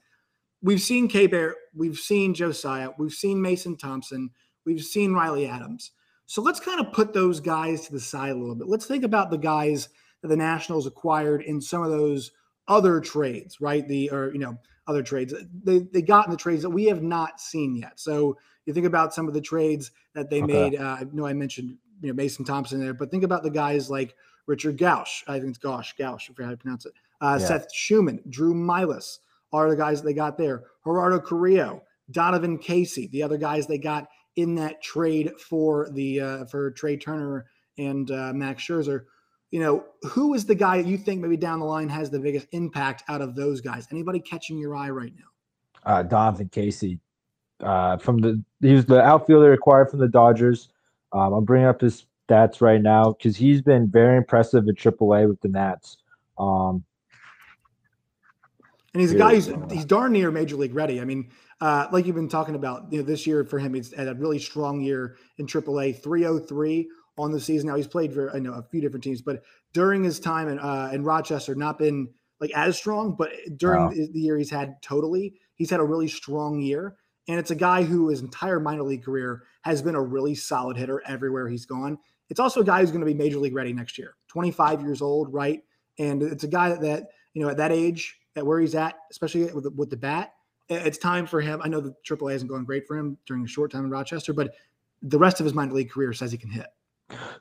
We've 0.62 0.80
seen 0.80 1.08
Keibert, 1.08 1.54
we've 1.74 1.98
seen 1.98 2.32
Josiah, 2.32 2.90
we've 2.96 3.12
seen 3.12 3.42
Mason 3.42 3.76
Thompson, 3.76 4.30
we've 4.64 4.84
seen 4.84 5.12
Riley 5.12 5.48
Adams. 5.48 5.90
So 6.26 6.40
let's 6.40 6.60
kind 6.60 6.80
of 6.80 6.92
put 6.92 7.12
those 7.12 7.40
guys 7.40 7.86
to 7.86 7.92
the 7.92 8.00
side 8.00 8.30
a 8.30 8.38
little 8.38 8.54
bit. 8.54 8.68
Let's 8.68 8.86
think 8.86 9.02
about 9.02 9.30
the 9.30 9.36
guys 9.36 9.88
that 10.22 10.28
the 10.28 10.36
Nationals 10.36 10.86
acquired 10.86 11.42
in 11.42 11.60
some 11.60 11.82
of 11.82 11.90
those 11.90 12.30
other 12.68 13.00
trades, 13.00 13.60
right? 13.60 13.86
The 13.86 14.10
or 14.10 14.32
you 14.32 14.38
know 14.38 14.58
other 14.86 15.02
trades 15.02 15.34
they 15.64 15.80
they 15.80 16.02
got 16.02 16.26
in 16.26 16.30
the 16.30 16.36
trades 16.36 16.62
that 16.62 16.70
we 16.70 16.86
have 16.86 17.02
not 17.02 17.40
seen 17.40 17.76
yet. 17.76 18.00
So 18.00 18.38
you 18.64 18.72
think 18.72 18.86
about 18.86 19.12
some 19.12 19.28
of 19.28 19.34
the 19.34 19.40
trades 19.40 19.90
that 20.14 20.30
they 20.30 20.42
okay. 20.42 20.70
made. 20.70 20.80
Uh, 20.80 20.98
I 21.00 21.06
know 21.12 21.26
I 21.26 21.32
mentioned 21.32 21.76
you 22.00 22.08
know 22.08 22.14
Mason 22.14 22.44
Thompson 22.44 22.80
there, 22.80 22.94
but 22.94 23.10
think 23.10 23.24
about 23.24 23.42
the 23.42 23.50
guys 23.50 23.90
like 23.90 24.14
Richard 24.46 24.78
Guasch. 24.78 25.22
I 25.26 25.38
think 25.38 25.50
it's 25.50 25.58
Gausch, 25.58 25.94
Gausch, 25.98 26.30
if 26.30 26.38
I 26.38 26.44
how 26.44 26.50
to 26.50 26.56
pronounce 26.56 26.86
it. 26.86 26.92
Uh, 27.20 27.38
yeah. 27.40 27.46
Seth 27.46 27.74
Shuman, 27.74 28.28
Drew 28.28 28.54
Millas 28.54 29.18
are 29.52 29.70
the 29.70 29.76
guys 29.76 30.00
that 30.00 30.06
they 30.06 30.14
got 30.14 30.38
there. 30.38 30.64
Gerardo 30.84 31.20
Carrillo, 31.20 31.82
Donovan 32.10 32.58
Casey, 32.58 33.06
the 33.08 33.22
other 33.22 33.38
guys 33.38 33.66
they 33.66 33.78
got 33.78 34.08
in 34.36 34.54
that 34.56 34.82
trade 34.82 35.32
for 35.38 35.88
the 35.92 36.20
uh, 36.20 36.44
for 36.46 36.70
Trea 36.72 36.96
Turner 36.96 37.46
and 37.78 38.10
uh, 38.10 38.32
Max 38.32 38.64
Scherzer. 38.64 39.04
You 39.52 39.60
know, 39.60 39.84
who 40.02 40.32
is 40.32 40.46
the 40.46 40.54
guy 40.54 40.80
that 40.80 40.88
you 40.88 40.96
think 40.96 41.20
maybe 41.20 41.36
down 41.36 41.60
the 41.60 41.66
line 41.66 41.88
has 41.90 42.10
the 42.10 42.18
biggest 42.18 42.46
impact 42.52 43.04
out 43.08 43.20
of 43.20 43.36
those 43.36 43.60
guys? 43.60 43.86
Anybody 43.92 44.18
catching 44.18 44.58
your 44.58 44.74
eye 44.74 44.88
right 44.88 45.12
now? 45.14 45.24
Uh, 45.84 46.02
Donovan 46.02 46.48
Casey, 46.48 46.98
uh, 47.60 47.98
from 47.98 48.18
the 48.18 48.42
he 48.62 48.72
was 48.72 48.86
the 48.86 49.00
outfielder 49.00 49.52
acquired 49.52 49.90
from 49.90 50.00
the 50.00 50.08
Dodgers. 50.08 50.70
Um, 51.12 51.34
I'm 51.34 51.44
bringing 51.44 51.68
up 51.68 51.82
his 51.82 52.06
stats 52.26 52.62
right 52.62 52.80
now 52.80 53.12
because 53.12 53.36
he's 53.36 53.60
been 53.60 53.90
very 53.90 54.16
impressive 54.16 54.66
at 54.66 54.74
AAA 54.74 55.28
with 55.28 55.40
the 55.42 55.48
Nats. 55.48 55.98
Um, 56.38 56.82
and 58.94 59.00
he's 59.02 59.12
a 59.12 59.18
guy 59.18 59.34
who's 59.34 59.50
he's 59.70 59.84
darn 59.84 60.12
near 60.12 60.30
major 60.30 60.56
league 60.56 60.74
ready. 60.74 60.98
I 60.98 61.04
mean, 61.04 61.30
uh, 61.60 61.88
like 61.92 62.06
you've 62.06 62.16
been 62.16 62.28
talking 62.28 62.54
about, 62.54 62.90
you 62.90 62.98
know, 62.98 63.04
this 63.04 63.26
year 63.26 63.44
for 63.44 63.58
him, 63.58 63.74
he's 63.74 63.92
had 63.94 64.08
a 64.08 64.14
really 64.14 64.38
strong 64.38 64.80
year 64.80 65.16
in 65.38 65.46
AAA, 65.46 66.02
303 66.02 66.88
on 67.18 67.32
the 67.32 67.40
season. 67.40 67.68
Now 67.68 67.76
he's 67.76 67.86
played 67.86 68.12
for 68.12 68.34
I 68.34 68.38
know 68.38 68.52
a 68.54 68.62
few 68.62 68.80
different 68.80 69.04
teams, 69.04 69.22
but 69.22 69.42
during 69.72 70.02
his 70.04 70.20
time 70.20 70.48
in 70.48 70.58
uh, 70.58 70.90
in 70.92 71.04
Rochester, 71.04 71.54
not 71.54 71.78
been 71.78 72.08
like 72.40 72.50
as 72.54 72.76
strong, 72.76 73.14
but 73.16 73.30
during 73.56 73.84
wow. 73.84 73.90
the, 73.90 74.20
year 74.20 74.36
he's 74.36 74.50
had 74.50 74.82
totally, 74.82 75.34
he's 75.54 75.70
had 75.70 75.80
a 75.80 75.84
really 75.84 76.08
strong 76.08 76.60
year. 76.60 76.96
And 77.28 77.38
it's 77.38 77.52
a 77.52 77.56
guy 77.56 77.84
who 77.84 78.08
his 78.08 78.20
entire 78.20 78.58
minor 78.58 78.82
league 78.82 79.04
career 79.04 79.44
has 79.62 79.80
been 79.80 79.94
a 79.94 80.02
really 80.02 80.34
solid 80.34 80.76
hitter 80.76 81.00
everywhere 81.06 81.48
he's 81.48 81.66
gone. 81.66 81.98
It's 82.30 82.40
also 82.40 82.60
a 82.60 82.64
guy 82.64 82.80
who's 82.80 82.90
going 82.90 83.00
to 83.00 83.06
be 83.06 83.14
major 83.14 83.38
league 83.38 83.54
ready 83.54 83.72
next 83.72 83.96
year, 83.96 84.16
25 84.26 84.82
years 84.82 85.00
old, 85.00 85.32
right? 85.32 85.62
And 86.00 86.20
it's 86.20 86.42
a 86.42 86.48
guy 86.48 86.70
that, 86.70 86.80
that 86.80 87.04
you 87.32 87.42
know, 87.44 87.48
at 87.48 87.58
that 87.58 87.70
age, 87.70 88.18
at 88.34 88.44
where 88.44 88.58
he's 88.58 88.74
at, 88.74 88.96
especially 89.12 89.44
with 89.52 89.64
the, 89.64 89.70
with 89.70 89.90
the 89.90 89.96
bat, 89.96 90.32
it's 90.68 90.98
time 90.98 91.26
for 91.26 91.40
him. 91.40 91.60
I 91.62 91.68
know 91.68 91.80
the 91.80 91.94
AAA 92.04 92.34
isn't 92.34 92.48
going 92.48 92.64
great 92.64 92.88
for 92.88 92.96
him 92.96 93.18
during 93.26 93.44
a 93.44 93.48
short 93.48 93.70
time 93.70 93.84
in 93.84 93.90
Rochester, 93.90 94.32
but 94.32 94.54
the 95.02 95.18
rest 95.18 95.38
of 95.38 95.44
his 95.44 95.54
minor 95.54 95.74
league 95.74 95.90
career 95.90 96.12
says 96.12 96.32
he 96.32 96.38
can 96.38 96.50
hit. 96.50 96.66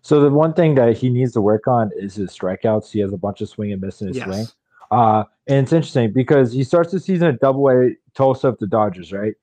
So 0.01 0.19
the 0.21 0.29
one 0.29 0.53
thing 0.53 0.75
that 0.75 0.97
he 0.97 1.09
needs 1.09 1.33
to 1.33 1.41
work 1.41 1.67
on 1.67 1.91
is 1.95 2.15
his 2.15 2.31
strikeouts. 2.31 2.91
He 2.91 2.99
has 2.99 3.13
a 3.13 3.17
bunch 3.17 3.41
of 3.41 3.49
swing 3.49 3.71
and 3.71 3.81
miss 3.81 4.01
in 4.01 4.07
his 4.07 4.17
yes. 4.17 4.25
swing. 4.25 4.45
Uh, 4.91 5.23
and 5.47 5.63
it's 5.63 5.73
interesting 5.73 6.11
because 6.11 6.51
he 6.51 6.63
starts 6.63 6.91
the 6.91 6.99
season 6.99 7.27
at 7.27 7.39
Double 7.39 7.69
A 7.69 7.95
Tulsa 8.13 8.49
of 8.49 8.57
the 8.59 8.67
Dodgers, 8.67 9.13
right? 9.13 9.33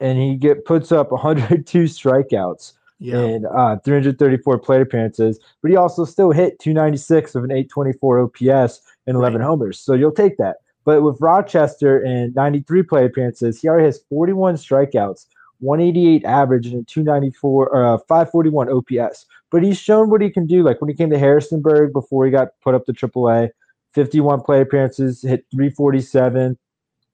And 0.00 0.18
he 0.18 0.36
get 0.36 0.64
puts 0.64 0.92
up 0.92 1.12
102 1.12 1.84
strikeouts 1.84 2.72
yeah. 2.98 3.20
in 3.20 3.46
uh, 3.46 3.76
334 3.84 4.58
plate 4.58 4.80
appearances, 4.80 5.38
but 5.60 5.70
he 5.70 5.76
also 5.76 6.04
still 6.04 6.30
hit 6.30 6.58
296 6.58 7.34
of 7.34 7.44
an 7.44 7.50
824 7.50 8.20
OPS 8.20 8.80
and 9.06 9.16
11 9.16 9.40
right. 9.40 9.46
homers. 9.46 9.78
So 9.78 9.94
you'll 9.94 10.12
take 10.12 10.38
that. 10.38 10.56
But 10.84 11.02
with 11.02 11.20
Rochester 11.20 12.02
and 12.02 12.34
93 12.34 12.82
plate 12.82 13.06
appearances, 13.06 13.60
he 13.60 13.68
already 13.68 13.86
has 13.86 14.00
41 14.08 14.56
strikeouts, 14.56 15.26
188 15.60 16.24
average, 16.24 16.66
and 16.66 16.82
a 16.82 16.84
294 16.84 17.76
uh, 17.76 17.98
541 18.08 18.68
OPS. 18.68 19.26
But 19.52 19.62
he's 19.62 19.78
shown 19.78 20.10
what 20.10 20.22
he 20.22 20.30
can 20.30 20.46
do. 20.46 20.62
Like 20.64 20.80
when 20.80 20.88
he 20.88 20.96
came 20.96 21.10
to 21.10 21.18
Harrisburg 21.18 21.92
before 21.92 22.24
he 22.24 22.32
got 22.32 22.48
put 22.62 22.74
up 22.74 22.86
to 22.86 22.92
AAA, 22.92 23.50
51 23.92 24.40
play 24.40 24.62
appearances, 24.62 25.22
hit 25.22 25.44
347, 25.52 26.58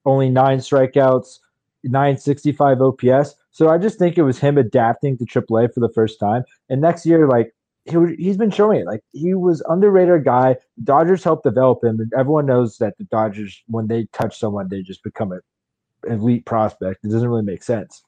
only 0.07 0.31
nine 0.31 0.59
strikeouts, 0.59 1.41
965 1.83 2.81
OPS. 2.81 3.35
So 3.51 3.69
I 3.69 3.79
just 3.79 3.99
think 3.99 4.17
it 4.17 4.23
was 4.23 4.39
him 4.39 4.57
adapting 4.57 5.19
to 5.19 5.25
AAA 5.25 5.75
for 5.75 5.81
the 5.81 5.89
first 5.89 6.21
time. 6.21 6.45
And 6.69 6.81
next 6.81 7.05
year, 7.05 7.27
like 7.27 7.53
he 7.85 7.97
he's 8.17 8.37
been 8.37 8.51
showing 8.51 8.81
it. 8.81 8.87
Like 8.87 9.03
he 9.13 9.35
was 9.35 9.63
underrated 9.69 10.25
guy. 10.25 10.57
Dodgers 10.85 11.25
helped 11.25 11.45
develop 11.45 11.83
him, 11.83 11.99
and 11.99 12.13
everyone 12.17 12.47
knows 12.47 12.79
that 12.79 12.97
the 12.99 13.05
Dodgers, 13.05 13.61
when 13.67 13.89
they 13.89 14.07
touch 14.13 14.39
someone, 14.39 14.69
they 14.69 14.83
just 14.83 15.03
become 15.03 15.33
an 15.33 15.41
elite 16.09 16.45
prospect. 16.45 17.05
It 17.05 17.11
doesn't 17.11 17.29
really 17.29 17.43
make 17.43 17.65
sense. 17.65 18.03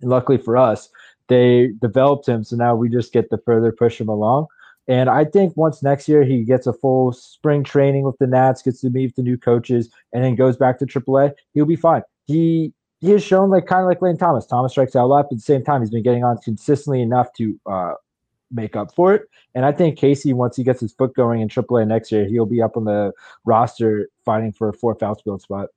And 0.00 0.10
luckily 0.10 0.38
for 0.38 0.56
us, 0.56 0.88
they 1.28 1.72
developed 1.80 2.28
him, 2.28 2.44
so 2.44 2.56
now 2.56 2.74
we 2.74 2.88
just 2.88 3.12
get 3.12 3.30
to 3.30 3.38
further 3.38 3.72
push 3.72 4.00
him 4.00 4.08
along. 4.08 4.46
And 4.88 5.10
I 5.10 5.24
think 5.24 5.56
once 5.56 5.82
next 5.82 6.08
year 6.08 6.22
he 6.22 6.44
gets 6.44 6.66
a 6.66 6.72
full 6.72 7.12
spring 7.12 7.64
training 7.64 8.04
with 8.04 8.16
the 8.18 8.26
Nats, 8.26 8.62
gets 8.62 8.80
to 8.82 8.90
meet 8.90 9.16
the 9.16 9.22
new 9.22 9.36
coaches, 9.36 9.90
and 10.12 10.22
then 10.22 10.36
goes 10.36 10.56
back 10.56 10.78
to 10.78 10.86
AAA, 10.86 11.32
he'll 11.54 11.66
be 11.66 11.76
fine. 11.76 12.02
He 12.26 12.72
he 13.00 13.10
has 13.10 13.22
shown 13.22 13.50
like 13.50 13.66
kind 13.66 13.82
of 13.82 13.88
like 13.88 14.00
Lane 14.00 14.16
Thomas. 14.16 14.46
Thomas 14.46 14.72
strikes 14.72 14.96
out 14.96 15.04
a 15.04 15.06
lot, 15.06 15.26
but 15.28 15.34
at 15.34 15.38
the 15.38 15.42
same 15.42 15.64
time, 15.64 15.82
he's 15.82 15.90
been 15.90 16.02
getting 16.02 16.24
on 16.24 16.38
consistently 16.38 17.02
enough 17.02 17.32
to 17.34 17.60
uh, 17.66 17.92
make 18.50 18.74
up 18.76 18.94
for 18.94 19.14
it. 19.14 19.28
And 19.54 19.64
I 19.64 19.72
think 19.72 19.98
Casey, 19.98 20.32
once 20.32 20.56
he 20.56 20.64
gets 20.64 20.80
his 20.80 20.92
foot 20.92 21.14
going 21.14 21.40
in 21.40 21.48
AAA 21.48 21.86
next 21.86 22.10
year, 22.10 22.26
he'll 22.26 22.46
be 22.46 22.62
up 22.62 22.76
on 22.76 22.84
the 22.84 23.12
roster 23.44 24.08
fighting 24.24 24.52
for 24.52 24.68
a 24.68 24.72
fourth 24.72 25.02
outfield 25.02 25.42
spot. 25.42 25.68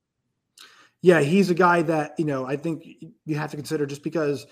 Yeah, 1.02 1.22
he's 1.22 1.50
a 1.50 1.54
guy 1.54 1.82
that 1.84 2.16
you 2.18 2.26
know 2.26 2.46
I 2.46 2.58
think 2.58 2.86
you 3.26 3.36
have 3.36 3.52
to 3.52 3.58
consider 3.58 3.86
just 3.86 4.04
because, 4.04 4.46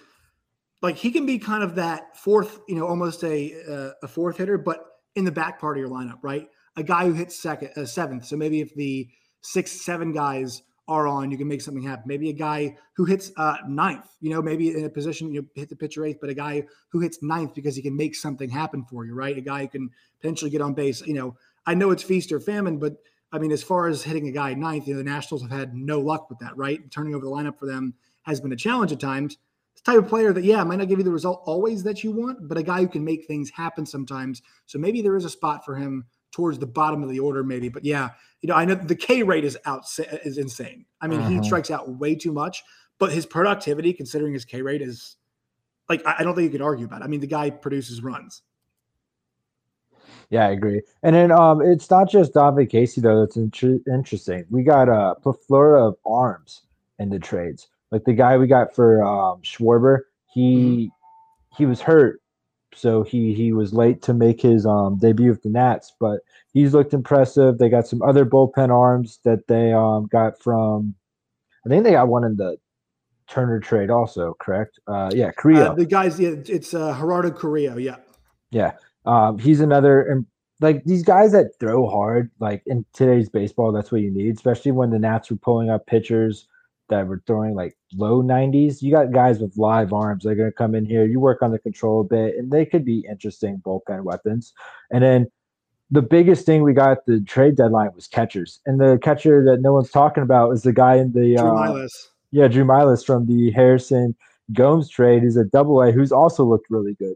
like, 0.82 0.96
he 0.96 1.12
can 1.12 1.26
be 1.26 1.40
kind 1.40 1.64
of 1.64 1.76
that 1.76 2.18
fourth, 2.18 2.60
you 2.68 2.76
know, 2.76 2.88
almost 2.88 3.24
a 3.24 3.54
uh, 3.70 3.92
a 4.04 4.08
fourth 4.08 4.38
hitter, 4.38 4.58
but 4.58 4.86
in 5.16 5.26
the 5.26 5.32
back 5.32 5.60
part 5.60 5.78
of 5.78 5.82
your 5.82 5.90
lineup, 5.90 6.20
right? 6.22 6.48
A 6.76 6.84
guy 6.84 7.06
who 7.06 7.14
hits 7.14 7.40
second, 7.40 7.72
uh, 7.76 7.86
seventh. 7.86 8.26
So 8.26 8.38
maybe 8.38 8.62
if 8.62 8.74
the 8.76 9.08
six, 9.42 9.72
seven 9.72 10.12
guys 10.12 10.62
are 10.88 11.08
on, 11.08 11.32
you 11.32 11.38
can 11.38 11.48
make 11.48 11.62
something 11.62 11.84
happen. 11.84 12.04
Maybe 12.06 12.30
a 12.30 12.34
guy 12.34 12.78
who 12.96 13.04
hits 13.04 13.32
uh, 13.36 13.58
ninth, 13.68 14.06
you 14.22 14.30
know, 14.30 14.42
maybe 14.42 14.70
in 14.70 14.86
a 14.86 14.90
position 14.90 15.34
you 15.34 15.46
hit 15.56 15.70
the 15.70 15.76
pitcher 15.76 16.06
eighth, 16.06 16.20
but 16.22 16.30
a 16.30 16.36
guy 16.36 16.64
who 16.90 17.00
hits 17.00 17.22
ninth 17.22 17.54
because 17.56 17.76
he 17.76 17.82
can 17.82 17.98
make 17.98 18.16
something 18.16 18.50
happen 18.50 18.86
for 18.86 19.06
you, 19.06 19.14
right? 19.14 19.38
A 19.38 19.42
guy 19.42 19.62
who 19.62 19.68
can 19.68 19.90
potentially 20.22 20.52
get 20.52 20.62
on 20.62 20.74
base. 20.74 21.02
You 21.02 21.16
know, 21.16 21.36
I 21.66 21.74
know 21.74 21.92
it's 21.92 22.04
feast 22.04 22.32
or 22.32 22.40
famine, 22.40 22.78
but 22.78 22.94
I 23.34 23.40
mean, 23.40 23.52
as 23.52 23.64
far 23.64 23.88
as 23.88 24.04
hitting 24.04 24.28
a 24.28 24.32
guy 24.32 24.54
ninth, 24.54 24.88
you 24.88 24.94
know, 24.94 25.00
the 25.00 25.04
Nationals 25.04 25.42
have 25.42 25.52
had 25.52 25.74
no 25.74 26.00
luck 26.00 26.30
with 26.30 26.40
that, 26.40 26.56
right? 26.56 26.80
Turning 26.92 27.16
over 27.16 27.26
the 27.26 27.32
lineup 27.32 27.60
for 27.60 27.66
them 27.66 27.94
has 28.24 28.40
been 28.40 28.54
a 28.54 28.58
challenge 28.58 28.92
at 28.92 29.00
times. 29.00 29.38
Type 29.84 30.00
of 30.00 30.08
player 30.08 30.34
that, 30.34 30.44
yeah, 30.44 30.64
might 30.64 30.80
not 30.80 30.90
give 30.90 31.00
you 31.00 31.06
the 31.06 31.12
result 31.12 31.44
always 31.46 31.82
that 31.84 32.04
you 32.04 32.12
want, 32.12 32.48
but 32.48 32.58
a 32.58 32.64
guy 32.64 32.82
who 32.82 32.88
can 32.88 33.06
make 33.06 33.26
things 33.26 33.50
happen 33.50 33.86
sometimes. 33.86 34.42
So 34.66 34.78
maybe 34.78 35.02
there 35.02 35.16
is 35.16 35.24
a 35.24 35.30
spot 35.30 35.64
for 35.64 35.76
him 35.76 36.06
towards 36.32 36.60
the 36.60 36.68
bottom 36.68 37.04
of 37.04 37.10
the 37.10 37.20
order, 37.20 37.44
maybe. 37.44 37.70
But 37.70 37.86
yeah, 37.86 38.10
you 38.42 38.50
know, 38.50 38.56
I 38.56 38.66
know 38.66 38.76
the 38.76 38.96
K 38.96 39.24
rate 39.24 39.46
is 39.46 39.58
out 39.66 39.86
is 40.26 40.38
insane. 40.38 40.86
I 41.02 41.08
mean, 41.08 41.22
uh-huh. 41.22 41.30
he 41.30 41.44
strikes 41.44 41.72
out 41.72 41.90
way 41.90 42.16
too 42.16 42.32
much, 42.32 42.64
but 43.00 43.12
his 43.12 43.26
productivity, 43.26 43.94
considering 43.94 44.34
his 44.34 44.46
K 44.46 44.62
rate, 44.62 44.82
is 44.82 45.16
like 45.90 46.06
I 46.06 46.24
don't 46.24 46.36
think 46.36 46.46
you 46.46 46.52
could 46.52 46.62
argue 46.62 46.86
about. 46.86 47.02
It. 47.02 47.06
I 47.06 47.08
mean, 47.08 47.22
the 47.22 47.28
guy 47.28 47.50
produces 47.50 48.04
runs. 48.04 48.42
Yeah, 50.30 50.46
I 50.46 50.52
agree. 50.52 50.82
And 51.04 51.16
then 51.16 51.32
um, 51.32 51.62
it's 51.62 51.90
not 51.90 52.10
just 52.10 52.34
David 52.34 52.70
Casey 52.70 53.00
though. 53.00 53.22
That's 53.22 53.38
in- 53.38 53.84
interesting. 53.88 54.46
We 54.50 54.64
got 54.64 54.90
a 54.90 54.94
uh, 54.94 55.14
plethora 55.16 55.88
of 55.88 55.96
arms 56.06 56.64
in 57.00 57.10
the 57.10 57.20
trades. 57.20 57.70
Like 57.92 58.04
the 58.04 58.14
guy 58.14 58.38
we 58.38 58.48
got 58.48 58.76
for 58.76 59.04
um, 59.04 59.42
Schwarber, 59.42 60.00
he 60.34 60.56
mm-hmm. 60.56 61.56
he 61.58 61.66
was 61.66 61.82
hurt 61.82 62.22
so 62.78 63.02
he 63.04 63.34
he 63.34 63.54
was 63.54 63.74
late 63.74 64.02
to 64.04 64.14
make 64.14 64.42
his 64.42 64.66
um, 64.66 64.98
debut 64.98 65.32
with 65.32 65.42
the 65.42 65.50
Nats, 65.50 65.94
but 66.00 66.20
he's 66.54 66.74
looked 66.74 66.94
impressive. 66.94 67.58
They 67.58 67.70
got 67.70 67.88
some 67.88 68.04
other 68.04 68.24
bullpen 68.24 68.70
arms 68.70 69.20
that 69.24 69.48
they 69.48 69.74
um, 69.74 70.06
got 70.08 70.42
from. 70.42 70.94
I 71.66 71.70
think 71.70 71.84
they 71.84 71.92
got 71.92 72.08
one 72.08 72.24
in 72.24 72.36
the 72.36 72.58
Turner 73.28 73.60
trade 73.60 73.90
also, 73.90 74.36
correct? 74.40 74.80
Uh, 74.88 75.10
yeah, 75.14 75.32
Carrillo. 75.32 75.72
Uh, 75.72 75.74
the 75.74 75.86
guys, 75.86 76.20
yeah, 76.20 76.36
it's 76.46 76.74
uh, 76.74 76.96
Gerardo 76.98 77.32
Carrillo. 77.32 77.78
Yeah, 77.78 77.98
yeah. 78.52 78.74
Um, 79.06 79.40
he's 79.40 79.60
another, 79.60 80.04
and 80.04 80.26
like 80.62 80.84
these 80.86 81.04
guys 81.04 81.32
that 81.32 81.60
throw 81.60 81.90
hard. 81.90 82.30
Like 82.40 82.62
in 82.68 82.86
today's 82.94 83.28
baseball, 83.28 83.72
that's 83.72 83.92
what 83.92 84.02
you 84.02 84.12
need, 84.12 84.36
especially 84.36 84.72
when 84.72 84.92
the 84.92 85.00
Nats 85.00 85.32
were 85.32 85.38
pulling 85.38 85.70
up 85.70 85.88
pitchers 85.88 86.48
that 86.90 87.08
were 87.08 87.22
throwing 87.28 87.56
like 87.56 87.78
low 87.94 88.22
90s. 88.22 88.82
You 88.82 88.92
got 88.92 89.12
guys 89.12 89.40
with 89.40 89.58
live 89.58 89.94
arms 89.94 90.24
that 90.24 90.32
are 90.32 90.36
going 90.36 90.50
to 90.50 90.56
come 90.56 90.76
in 90.76 90.86
here. 90.86 91.06
You 91.06 91.20
work 91.20 91.42
on 91.42 91.52
the 91.52 91.60
control 91.60 92.02
a 92.02 92.04
bit, 92.04 92.36
and 92.38 92.52
they 92.52 92.66
could 92.66 92.86
be 92.86 93.06
interesting 93.10 93.62
bullpen 93.66 94.04
weapons. 94.04 94.54
And 94.92 95.04
then 95.04 95.28
the 95.92 96.02
biggest 96.02 96.46
thing 96.46 96.64
we 96.64 96.74
got 96.74 96.92
at 96.92 97.06
the 97.06 97.22
trade 97.22 97.56
deadline 97.56 97.92
was 97.96 98.08
catchers. 98.08 98.60
And 98.66 98.80
the 98.80 99.00
catcher 99.02 99.44
that 99.46 99.62
no 99.62 99.74
one's 99.74 99.92
talking 99.92 100.24
about 100.24 100.52
is 100.52 100.64
the 100.64 100.74
guy 100.74 100.96
in 100.96 101.12
the 101.14 101.36
Drew 101.36 101.58
uh, 101.58 101.88
Yeah, 102.32 102.48
Drew 102.48 102.66
Millas 102.66 103.06
from 103.06 103.26
the 103.26 103.52
Harrison 103.52 104.16
Gomes 104.54 104.90
trade. 104.90 105.24
He's 105.24 105.38
a 105.38 105.46
double 105.46 105.82
A 105.82 105.92
who's 105.92 106.12
also 106.12 106.44
looked 106.44 106.68
really 106.70 106.94
good. 106.96 107.16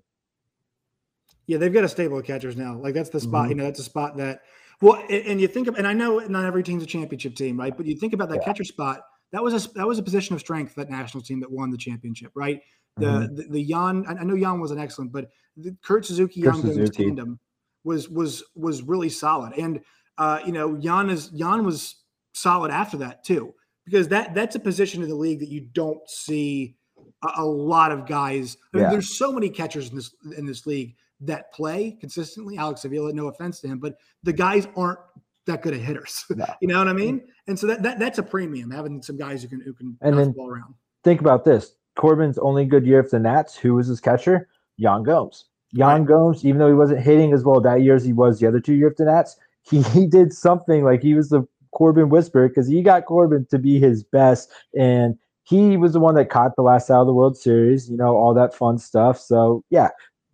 Yeah, 1.48 1.58
they've 1.58 1.74
got 1.74 1.84
a 1.84 1.90
stable 1.90 2.20
of 2.20 2.26
catchers 2.26 2.56
now. 2.56 2.78
Like 2.78 2.94
that's 2.94 3.10
the 3.10 3.20
spot, 3.20 3.44
mm-hmm. 3.44 3.50
you 3.50 3.56
know, 3.56 3.64
that's 3.66 3.80
a 3.80 3.84
spot 3.84 4.16
that 4.18 4.42
well, 4.82 5.04
and 5.10 5.40
you 5.40 5.48
think 5.48 5.68
of, 5.68 5.76
and 5.76 5.88
I 5.88 5.94
know 5.94 6.18
not 6.20 6.46
every 6.46 6.64
team's 6.64 6.82
a 6.82 6.88
championship 6.88 7.36
team, 7.36 7.60
right? 7.60 7.76
But 7.76 7.86
you 7.86 7.96
think 7.96 8.14
about 8.14 8.30
that 8.30 8.38
yeah. 8.38 8.46
catcher 8.46 8.64
spot 8.64 9.02
that 9.32 9.44
was 9.44 9.66
a 9.66 9.74
that 9.74 9.88
was 9.88 10.00
a 10.00 10.04
position 10.04 10.36
of 10.36 10.42
strength 10.42 10.76
that 10.76 10.90
national 10.90 11.24
team 11.24 11.40
that 11.40 11.52
won 11.52 11.70
the 11.70 11.78
championship, 11.78 12.32
right? 12.36 12.62
The 12.98 13.06
mm-hmm. 13.06 13.36
the, 13.36 13.44
the 13.44 13.62
Yan, 13.62 14.06
I 14.08 14.24
know 14.24 14.36
Yan 14.36 14.60
wasn't 14.60 14.80
excellent, 14.80 15.12
but 15.12 15.30
the 15.56 15.76
Kurt 15.84 16.06
Suzuki 16.06 16.42
Yan 16.42 16.92
tandem 16.92 17.40
was 17.84 18.10
was 18.10 18.44
was 18.56 18.84
really 18.84 19.10
solid, 19.10 19.54
and 19.58 19.82
uh, 20.18 20.40
you 20.46 20.52
know 20.52 20.76
Yan 20.76 21.10
is 21.10 21.32
Yan 21.34 21.66
was 21.66 21.96
solid 22.34 22.72
after 22.72 22.98
that 22.98 23.24
too, 23.24 23.54
because 23.86 24.10
that 24.10 24.36
that's 24.36 24.56
a 24.56 24.60
position 24.60 25.02
in 25.02 25.10
the 25.10 25.16
league 25.16 25.40
that 25.40 25.50
you 25.50 25.62
don't 25.62 26.08
see 26.10 26.76
a, 27.24 27.42
a 27.42 27.46
lot 27.46 27.92
of 27.92 28.06
guys. 28.06 28.58
I 28.74 28.78
mean, 28.78 28.84
yeah. 28.84 28.92
there's 28.92 29.18
so 29.18 29.32
many 29.32 29.50
catchers 29.50 29.90
in 29.90 29.96
this 29.96 30.14
in 30.38 30.46
this 30.46 30.66
league 30.66 30.96
that 31.22 31.54
play 31.54 31.98
consistently. 32.00 32.58
Alex 32.58 32.84
Avila, 32.84 33.14
no 33.14 33.28
offense 33.28 33.62
to 33.62 33.68
him, 33.68 33.80
but 33.80 33.96
the 34.24 34.34
guys 34.34 34.68
aren't 34.76 35.00
that 35.48 35.62
good 35.62 35.74
at 35.74 35.82
hitters. 35.82 36.26
No. 36.36 36.46
you 36.62 36.68
know 36.68 36.80
what 36.80 36.88
I 36.88 36.94
mm. 36.94 36.98
mean? 36.98 37.22
And 37.48 37.58
so 37.58 37.68
that, 37.68 37.84
that 37.84 38.00
that's 38.00 38.18
a 38.18 38.24
premium 38.24 38.72
having 38.72 39.02
some 39.02 39.18
guys 39.18 39.44
who 39.44 39.50
can 39.50 39.62
who 39.62 39.74
can 39.74 39.98
and 40.02 40.18
then 40.18 40.28
the 40.28 40.34
ball 40.34 40.50
around. 40.50 40.76
Think 41.04 41.22
about 41.22 41.46
this: 41.46 41.74
Corbin's 41.96 42.38
only 42.38 42.66
good 42.66 42.86
year 42.86 43.04
for 43.04 43.12
the 43.12 43.20
Nats. 43.20 43.58
Who 43.58 43.76
was 43.76 43.88
his 43.88 44.00
catcher? 44.00 44.48
Yan 44.78 45.04
Gomes. 45.04 45.46
Yan 45.74 46.02
right. 46.02 46.08
Gomes, 46.08 46.46
even 46.46 46.60
though 46.60 46.68
he 46.68 46.74
wasn't 46.74 47.02
hitting 47.02 47.34
as 47.34 47.44
well 47.44 47.62
that 47.62 47.82
year 47.82 47.96
as 47.96 48.04
he 48.04 48.14
was 48.14 48.40
the 48.40 48.48
other 48.48 48.60
two 48.60 48.74
years 48.74 48.94
for 48.98 49.06
the 49.06 49.12
Nats, 49.12 49.38
he, 49.64 49.82
he 49.94 50.08
did 50.08 50.34
something 50.34 50.84
like 50.84 51.02
he 51.02 51.14
was 51.14 51.30
the 51.30 51.46
Corbin 51.72 52.10
whisperer 52.10 52.50
because 52.50 52.68
he 52.68 52.82
got 52.82 53.06
Corbin 53.06 53.46
to 53.50 53.58
be 53.58 53.80
his 53.80 54.04
best, 54.04 54.52
and 54.78 55.18
he 55.44 55.78
was 55.78 55.94
the 55.94 56.00
one 56.00 56.16
that 56.16 56.30
caught 56.30 56.56
the 56.56 56.62
last 56.62 56.90
out 56.90 57.02
of 57.02 57.08
the 57.08 57.14
World 57.14 57.38
Series. 57.38 57.90
You 57.90 57.98
know 57.98 58.16
all 58.16 58.34
that 58.34 58.54
fun 58.54 58.78
stuff. 58.78 59.20
So 59.20 59.64
yeah, 59.70 59.90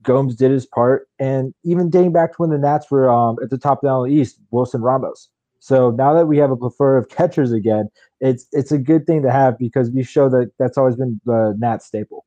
Gomes 0.07 0.35
did 0.35 0.51
his 0.51 0.65
part, 0.65 1.07
and 1.19 1.53
even 1.63 1.89
dating 1.89 2.13
back 2.13 2.31
to 2.31 2.35
when 2.37 2.49
the 2.49 2.57
Nats 2.57 2.89
were 2.89 3.11
um, 3.11 3.35
at 3.43 3.49
the 3.49 3.57
top 3.57 3.83
down 3.83 3.99
of 3.99 4.05
the 4.07 4.13
East, 4.13 4.39
Wilson 4.51 4.81
Ramos. 4.81 5.29
So 5.59 5.91
now 5.91 6.13
that 6.13 6.27
we 6.27 6.37
have 6.37 6.49
a 6.49 6.55
plethora 6.55 6.97
of 6.97 7.09
catchers 7.09 7.51
again, 7.51 7.89
it's 8.21 8.47
it's 8.53 8.71
a 8.71 8.77
good 8.77 9.05
thing 9.05 9.21
to 9.23 9.31
have 9.31 9.59
because 9.59 9.91
we 9.91 10.03
show 10.03 10.29
that 10.29 10.51
that's 10.57 10.77
always 10.77 10.95
been 10.95 11.19
the 11.25 11.55
Nats 11.59 11.85
staple. 11.85 12.25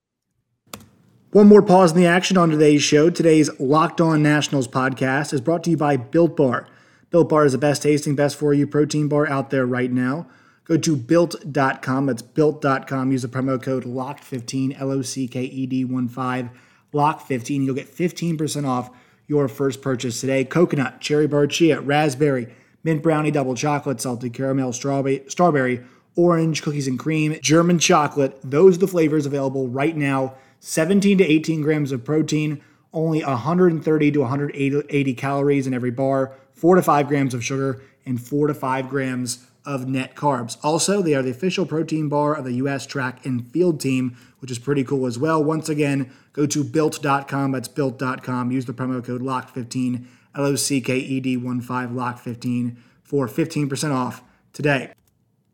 One 1.32 1.48
more 1.48 1.62
pause 1.62 1.92
in 1.92 1.96
the 1.96 2.06
action 2.06 2.36
on 2.36 2.50
today's 2.50 2.82
show. 2.82 3.08
Today's 3.08 3.48
Locked 3.58 4.00
On 4.00 4.22
Nationals 4.22 4.68
podcast 4.68 5.32
is 5.32 5.40
brought 5.40 5.64
to 5.64 5.70
you 5.70 5.76
by 5.76 5.96
Built 5.96 6.36
Bar. 6.36 6.66
Built 7.10 7.28
Bar 7.28 7.46
is 7.46 7.52
the 7.52 7.58
best 7.58 7.82
tasting, 7.82 8.14
best 8.14 8.36
for 8.36 8.52
you 8.52 8.66
protein 8.66 9.08
bar 9.08 9.28
out 9.28 9.50
there 9.50 9.64
right 9.64 9.90
now. 9.90 10.26
Go 10.64 10.76
to 10.76 10.96
built.com. 10.96 12.06
That's 12.06 12.22
built.com. 12.22 13.12
Use 13.12 13.22
the 13.22 13.28
promo 13.28 13.62
code 13.62 13.84
LOCKED15, 13.84 14.80
L 14.80 14.90
O 14.90 15.02
C 15.02 15.26
K 15.26 15.42
E 15.44 15.66
D 15.66 15.84
1 15.84 16.08
5, 16.08 16.50
LOCK15. 16.92 17.64
You'll 17.64 17.74
get 17.74 17.94
15% 17.94 18.66
off 18.66 18.90
your 19.26 19.48
first 19.48 19.80
purchase 19.80 20.20
today. 20.20 20.44
Coconut, 20.44 21.00
cherry 21.00 21.26
bar 21.26 21.46
chia, 21.46 21.80
raspberry, 21.80 22.52
mint 22.82 23.02
brownie, 23.02 23.30
double 23.30 23.54
chocolate, 23.54 24.00
salted 24.00 24.32
caramel, 24.34 24.72
strawberry, 24.72 25.22
strawberry, 25.28 25.82
orange, 26.16 26.62
cookies 26.62 26.88
and 26.88 26.98
cream, 26.98 27.38
German 27.40 27.78
chocolate. 27.78 28.38
Those 28.42 28.76
are 28.76 28.80
the 28.80 28.88
flavors 28.88 29.26
available 29.26 29.68
right 29.68 29.96
now. 29.96 30.34
17 30.60 31.18
to 31.18 31.24
18 31.24 31.62
grams 31.62 31.92
of 31.92 32.04
protein, 32.04 32.62
only 32.92 33.22
130 33.22 34.10
to 34.10 34.20
180 34.20 35.14
calories 35.14 35.66
in 35.66 35.74
every 35.74 35.90
bar, 35.90 36.34
4 36.54 36.76
to 36.76 36.82
5 36.82 37.08
grams 37.08 37.32
of 37.32 37.44
sugar, 37.44 37.80
and 38.04 38.20
4 38.20 38.48
to 38.48 38.54
5 38.54 38.88
grams 38.88 39.46
of 39.64 39.86
net 39.86 40.14
carbs. 40.14 40.56
Also, 40.62 41.02
they 41.02 41.14
are 41.14 41.22
the 41.22 41.30
official 41.30 41.66
protein 41.66 42.08
bar 42.08 42.34
of 42.34 42.44
the 42.44 42.54
US 42.54 42.86
track 42.86 43.24
and 43.26 43.50
field 43.52 43.80
team, 43.80 44.16
which 44.38 44.50
is 44.50 44.58
pretty 44.58 44.84
cool 44.84 45.06
as 45.06 45.18
well. 45.18 45.42
Once 45.42 45.68
again, 45.68 46.10
go 46.32 46.46
to 46.46 46.64
built.com. 46.64 47.52
That's 47.52 47.68
built.com. 47.68 48.50
Use 48.50 48.64
the 48.64 48.72
promo 48.72 49.04
code 49.04 49.22
LOCK15, 49.22 50.06
L 50.34 50.46
O 50.46 50.56
C 50.56 50.80
K 50.80 50.96
E 50.96 51.20
D 51.20 51.36
1 51.36 51.60
5 51.60 51.90
LOCK15 51.90 52.76
for 53.02 53.26
15% 53.26 53.92
off 53.92 54.22
today. 54.52 54.92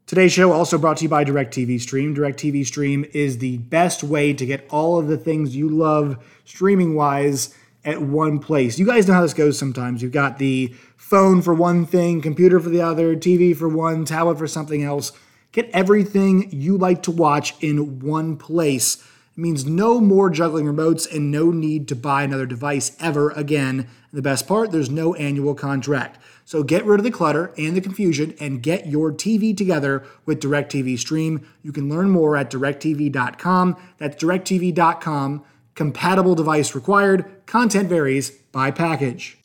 Today's 0.06 0.32
show 0.32 0.52
also 0.52 0.78
brought 0.78 0.98
to 0.98 1.02
you 1.02 1.08
by 1.08 1.24
DirecTV 1.24 1.80
Stream. 1.80 2.14
DirecTV 2.14 2.64
Stream 2.64 3.04
is 3.12 3.38
the 3.38 3.58
best 3.58 4.04
way 4.04 4.32
to 4.32 4.46
get 4.46 4.64
all 4.70 5.00
of 5.00 5.08
the 5.08 5.16
things 5.16 5.56
you 5.56 5.68
love 5.68 6.24
streaming 6.44 6.94
wise 6.94 7.52
at 7.86 8.02
one 8.02 8.40
place. 8.40 8.78
You 8.78 8.84
guys 8.84 9.06
know 9.06 9.14
how 9.14 9.22
this 9.22 9.32
goes 9.32 9.58
sometimes. 9.58 10.02
You've 10.02 10.12
got 10.12 10.38
the 10.38 10.74
phone 10.96 11.40
for 11.40 11.54
one 11.54 11.86
thing, 11.86 12.20
computer 12.20 12.60
for 12.60 12.68
the 12.68 12.82
other, 12.82 13.14
TV 13.14 13.56
for 13.56 13.68
one, 13.68 14.04
tablet 14.04 14.36
for 14.38 14.48
something 14.48 14.82
else. 14.82 15.12
Get 15.52 15.70
everything 15.72 16.50
you 16.50 16.76
like 16.76 17.02
to 17.04 17.10
watch 17.10 17.54
in 17.62 18.00
one 18.00 18.36
place. 18.36 18.96
It 18.96 19.40
means 19.40 19.64
no 19.64 20.00
more 20.00 20.28
juggling 20.28 20.66
remotes 20.66 21.10
and 21.10 21.30
no 21.30 21.50
need 21.50 21.88
to 21.88 21.96
buy 21.96 22.24
another 22.24 22.44
device 22.44 22.96
ever 23.00 23.30
again. 23.30 23.88
The 24.12 24.22
best 24.22 24.48
part, 24.48 24.72
there's 24.72 24.90
no 24.90 25.14
annual 25.14 25.54
contract. 25.54 26.18
So 26.44 26.62
get 26.62 26.84
rid 26.84 27.00
of 27.00 27.04
the 27.04 27.10
clutter 27.10 27.52
and 27.58 27.76
the 27.76 27.80
confusion 27.80 28.34
and 28.40 28.62
get 28.62 28.86
your 28.86 29.12
TV 29.12 29.56
together 29.56 30.04
with 30.24 30.40
DirecTV 30.40 30.98
Stream. 30.98 31.46
You 31.62 31.72
can 31.72 31.88
learn 31.88 32.10
more 32.10 32.36
at 32.36 32.50
directv.com. 32.50 33.76
That's 33.98 34.16
directv.com. 34.22 35.44
Compatible 35.76 36.34
device 36.34 36.74
required. 36.74 37.46
Content 37.46 37.88
varies 37.88 38.30
by 38.30 38.72
package. 38.72 39.38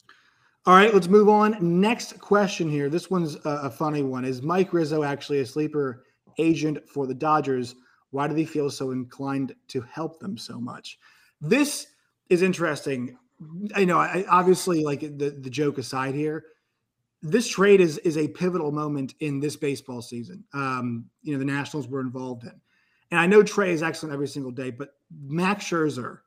All 0.66 0.76
right, 0.76 0.94
let's 0.94 1.08
move 1.08 1.28
on. 1.28 1.58
Next 1.82 2.20
question 2.20 2.70
here. 2.70 2.90
This 2.90 3.12
one's 3.12 3.36
a, 3.46 3.70
funny 3.70 4.02
one. 4.02 4.26
Is 4.26 4.42
Mike 4.42 4.74
Rizzo 4.74 5.04
actually 5.04 5.40
a 5.40 5.46
sleeper 5.46 6.04
agent 6.38 6.88
for 6.88 7.06
the 7.06 7.14
Dodgers? 7.14 7.76
Why 8.12 8.28
do 8.28 8.34
they 8.34 8.46
feel 8.46 8.70
so 8.70 8.92
inclined 8.92 9.54
to 9.68 9.82
help 9.82 10.20
them 10.20 10.38
so 10.38 10.60
much? 10.60 11.00
This 11.42 11.88
is 12.30 12.44
interesting. 12.44 13.18
I 13.76 13.86
know, 13.86 13.98
I, 13.98 14.24
obviously, 14.30 14.84
like 14.84 15.02
the, 15.02 15.36
the 15.42 15.50
joke 15.50 15.80
aside 15.80 16.16
here, 16.16 16.46
this 17.22 17.48
trade 17.48 17.82
is 17.82 17.98
is 18.00 18.18
a 18.18 18.28
pivotal 18.28 18.72
moment 18.72 19.16
in 19.20 19.40
this 19.40 19.56
baseball 19.56 20.02
season. 20.02 20.44
Um, 20.54 21.06
you 21.24 21.34
know, 21.34 21.40
the 21.40 21.46
Nationals 21.46 21.88
were 21.88 22.02
involved 22.02 22.44
in, 22.44 22.62
and 23.12 23.20
I 23.20 23.28
know 23.28 23.44
Trea 23.44 23.72
is 23.72 23.84
excellent 23.84 24.14
every 24.14 24.28
single 24.28 24.52
day, 24.52 24.72
but 24.72 24.96
Max 25.24 25.66
Scherzer, 25.66 26.20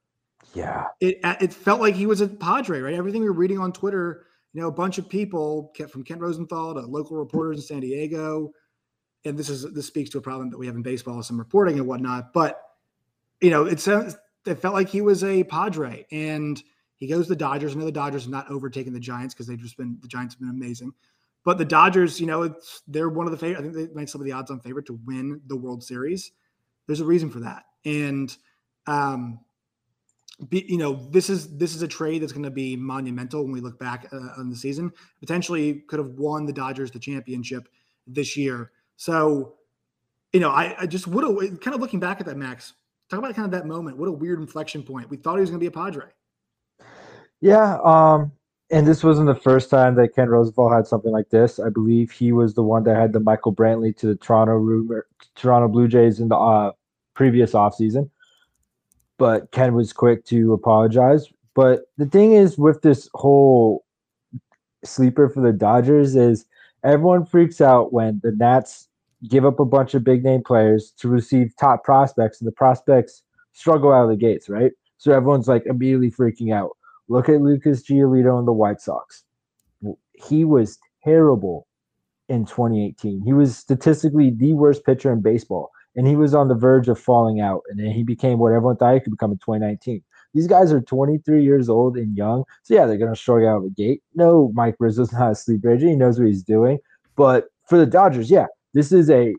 yeah, 0.53 0.85
it 1.01 1.19
it 1.41 1.53
felt 1.53 1.81
like 1.81 1.95
he 1.95 2.07
was 2.07 2.21
a 2.21 2.29
Padre, 2.29 2.81
right? 2.81 2.95
Everything 2.95 3.23
we 3.23 3.29
were 3.29 3.35
reading 3.35 3.59
on 3.59 3.73
Twitter, 3.73 4.27
you 4.53 4.61
know, 4.61 4.69
a 4.69 4.73
bunch 4.73 4.99
of 4.99 5.09
people 5.09 5.73
kept 5.75 5.91
from 5.91 6.05
Ken 6.05 6.19
Rosenthal 6.19 6.75
to 6.75 6.81
local 6.81 7.17
reporters 7.17 7.57
in 7.57 7.63
San 7.63 7.81
Diego, 7.81 8.53
and 9.25 9.39
this 9.39 9.49
is 9.49 9.65
this 9.73 9.87
speaks 9.87 10.11
to 10.11 10.19
a 10.19 10.23
problem 10.23 10.51
that 10.51 10.59
we 10.59 10.67
have 10.67 10.77
in 10.77 10.83
baseball, 10.83 11.23
some 11.23 11.39
reporting 11.39 11.79
and 11.79 11.87
whatnot. 11.87 12.33
But 12.33 12.61
you 13.41 13.51
know, 13.51 13.65
it 13.65 13.81
sounds 13.81 14.17
it 14.47 14.57
felt 14.57 14.75
like 14.75 14.89
he 14.89 15.01
was 15.01 15.25
a 15.25 15.43
Padre, 15.45 16.07
and 16.13 16.63
he 16.97 17.07
goes 17.07 17.25
to 17.27 17.31
the 17.31 17.37
Dodgers. 17.37 17.75
I 17.75 17.79
know 17.79 17.87
the 17.87 17.93
Dodgers 17.93 18.25
have 18.25 18.31
not 18.31 18.51
overtaken 18.51 18.93
the 18.93 19.01
Giants 19.01 19.35
because 19.35 19.47
they've 19.47 19.59
just 19.59 19.79
been 19.79 19.97
the 20.03 20.09
Giants 20.09 20.35
have 20.35 20.41
been 20.41 20.51
amazing. 20.51 20.93
But 21.45 21.59
the 21.59 21.65
Dodgers, 21.65 22.21
you 22.21 22.27
know, 22.27 22.43
it's 22.43 22.83
they're 22.87 23.09
one 23.09 23.27
of 23.27 23.33
the 23.33 23.39
favorite. 23.39 23.59
I 23.59 23.63
think 23.63 23.75
they 23.75 23.95
might 23.95 24.11
some 24.11 24.21
of 24.21 24.27
the 24.27 24.33
odds 24.33 24.51
on 24.51 24.61
favorite 24.61 24.87
to 24.87 25.01
win 25.07 25.41
the 25.47 25.57
World 25.57 25.83
Series. 25.83 26.33
There's 26.87 27.01
a 27.01 27.05
reason 27.05 27.31
for 27.31 27.41
that, 27.41 27.65
and 27.85 28.35
um, 28.87 29.41
be, 30.49 30.65
you 30.69 30.79
know, 30.79 31.07
this 31.11 31.31
is 31.31 31.57
this 31.57 31.75
is 31.75 31.83
a 31.83 31.89
trade 31.89 32.23
that's 32.23 32.33
going 32.33 32.45
to 32.45 32.51
be 32.51 32.77
monumental 32.77 33.43
when 33.43 33.53
we 33.53 33.61
look 33.61 33.79
back 33.79 34.07
uh, 34.13 34.39
on 34.39 34.51
the 34.51 34.57
season. 34.57 34.93
Potentially 35.21 35.85
could 35.89 35.99
have 35.99 36.11
won 36.11 36.47
the 36.47 36.53
Dodgers 36.53 36.91
the 36.91 36.99
championship 36.99 37.69
this 38.07 38.37
year. 38.37 38.73
So, 38.97 39.55
you 40.33 40.41
know, 40.41 40.51
I, 40.51 40.75
I 40.81 40.87
just 40.87 41.07
would 41.07 41.25
have 41.25 41.61
kind 41.61 41.75
of 41.75 41.81
looking 41.81 42.01
back 42.01 42.21
at 42.21 42.27
that, 42.27 42.37
Max. 42.37 42.75
Talk 43.09 43.19
about 43.19 43.35
kind 43.35 43.47
of 43.47 43.53
that 43.53 43.67
moment. 43.67 43.97
What 43.97 44.09
a 44.09 44.13
weird 44.13 44.41
inflection 44.41 44.83
point. 44.83 45.09
We 45.11 45.17
thought 45.17 45.37
he 45.37 45.41
was 45.41 45.51
going 45.51 45.61
to 45.61 45.63
be 45.63 45.69
a 45.69 45.71
Padre. 45.71 46.07
Yeah, 47.41 47.79
um, 47.85 48.33
and 48.71 48.87
this 48.87 49.05
wasn't 49.05 49.27
the 49.27 49.35
first 49.35 49.71
time 49.71 49.95
that 49.97 50.15
Ken 50.15 50.29
Rosenthal 50.29 50.73
had 50.73 50.87
something 50.87 51.13
like 51.13 51.31
this. 51.31 51.59
I 51.59 51.69
believe 51.69 52.11
he 52.11 52.33
was 52.33 52.55
the 52.55 52.63
one 52.63 52.85
that 52.85 52.97
had 52.97 53.13
the 53.13 53.21
Michael 53.21 53.55
Brantley 53.55 53.97
to 53.99 54.07
the 54.07 54.17
Toronto 54.17 54.55
rumor, 54.55 55.07
Toronto 55.35 55.69
Blue 55.69 55.89
Jays 55.89 56.21
in 56.21 56.29
the 56.29 56.37
uh, 56.37 56.73
previous 57.15 57.53
offseason. 57.53 58.11
But 59.19 59.51
Ken 59.53 59.75
was 59.75 59.93
quick 59.93 60.25
to 60.27 60.53
apologize. 60.55 61.29
But 61.55 61.83
the 61.99 62.07
thing 62.07 62.33
is 62.33 62.59
with 62.59 62.83
this 62.83 63.09
whole 63.15 63.85
sleeper 64.83 65.29
for 65.29 65.41
the 65.41 65.53
Dodgers 65.53 66.17
is 66.17 66.47
everyone 66.83 67.25
freaks 67.25 67.61
out 67.61 67.93
when 67.93 68.21
the 68.23 68.33
Nats 68.33 68.89
give 69.29 69.45
up 69.45 69.61
a 69.61 69.65
bunch 69.65 69.95
of 69.95 70.05
big 70.05 70.25
name 70.25 70.43
players 70.43 70.93
to 70.99 71.09
receive 71.09 71.55
top 71.57 71.85
prospects, 71.85 72.41
and 72.41 72.49
the 72.49 72.53
prospects 72.53 73.23
struggle 73.53 73.93
out 73.93 74.05
of 74.05 74.11
the 74.11 74.17
gates, 74.17 74.49
right? 74.49 74.73
So 74.99 75.13
everyone's 75.13 75.49
like 75.49 75.65
immediately 75.67 76.11
freaking 76.11 76.53
out. 76.53 76.77
Look 77.09 77.29
at 77.29 77.41
Lucas 77.41 77.83
Giolito 77.83 78.39
and 78.39 78.49
the 78.49 78.53
White 78.53 78.81
Sox. 78.81 79.25
He 80.15 80.45
was 80.45 80.79
terrible 81.03 81.67
in 82.29 82.47
2018. 82.47 83.23
He 83.25 83.33
was 83.33 83.57
statistically 83.57 84.31
the 84.31 84.53
worst 84.55 84.85
pitcher 84.85 85.13
in 85.13 85.21
baseball, 85.21 85.71
and 85.97 86.07
he 86.07 86.17
was 86.17 86.35
on 86.35 86.49
the 86.49 86.55
verge 86.55 86.89
of 86.89 86.99
falling 86.99 87.41
out. 87.41 87.63
And 87.69 87.79
then 87.79 87.91
he 87.91 88.03
became 88.03 88.39
what 88.39 88.53
everyone 88.53 88.77
thought 88.77 88.95
he 88.95 89.01
could 89.01 89.11
become 89.11 89.33
in 89.33 89.39
2019. 89.39 90.03
These 90.33 90.47
guys 90.47 90.73
are 90.73 90.81
23 90.81 91.45
years 91.45 91.69
old 91.69 91.97
and 91.97 92.17
young, 92.17 92.45
so 92.63 92.75
yeah, 92.75 92.87
they're 92.87 92.97
gonna 92.97 93.15
struggle 93.15 93.49
out 93.49 93.57
of 93.59 93.65
the 93.65 93.71
gate. 93.71 94.03
No, 94.15 94.51
Mike 94.55 94.77
Rizzo's 94.81 95.13
not 95.19 95.33
a 95.33 95.35
sleeper 95.35 95.73
agent. 95.73 95.91
He 95.91 95.97
knows 95.97 96.19
what 96.19 96.29
he's 96.29 96.43
doing. 96.43 96.79
But 97.17 97.47
for 97.69 97.79
the 97.79 97.87
Dodgers, 97.87 98.31
yeah, 98.31 98.47
this 98.73 98.91
is 98.91 99.11
a 99.11 99.35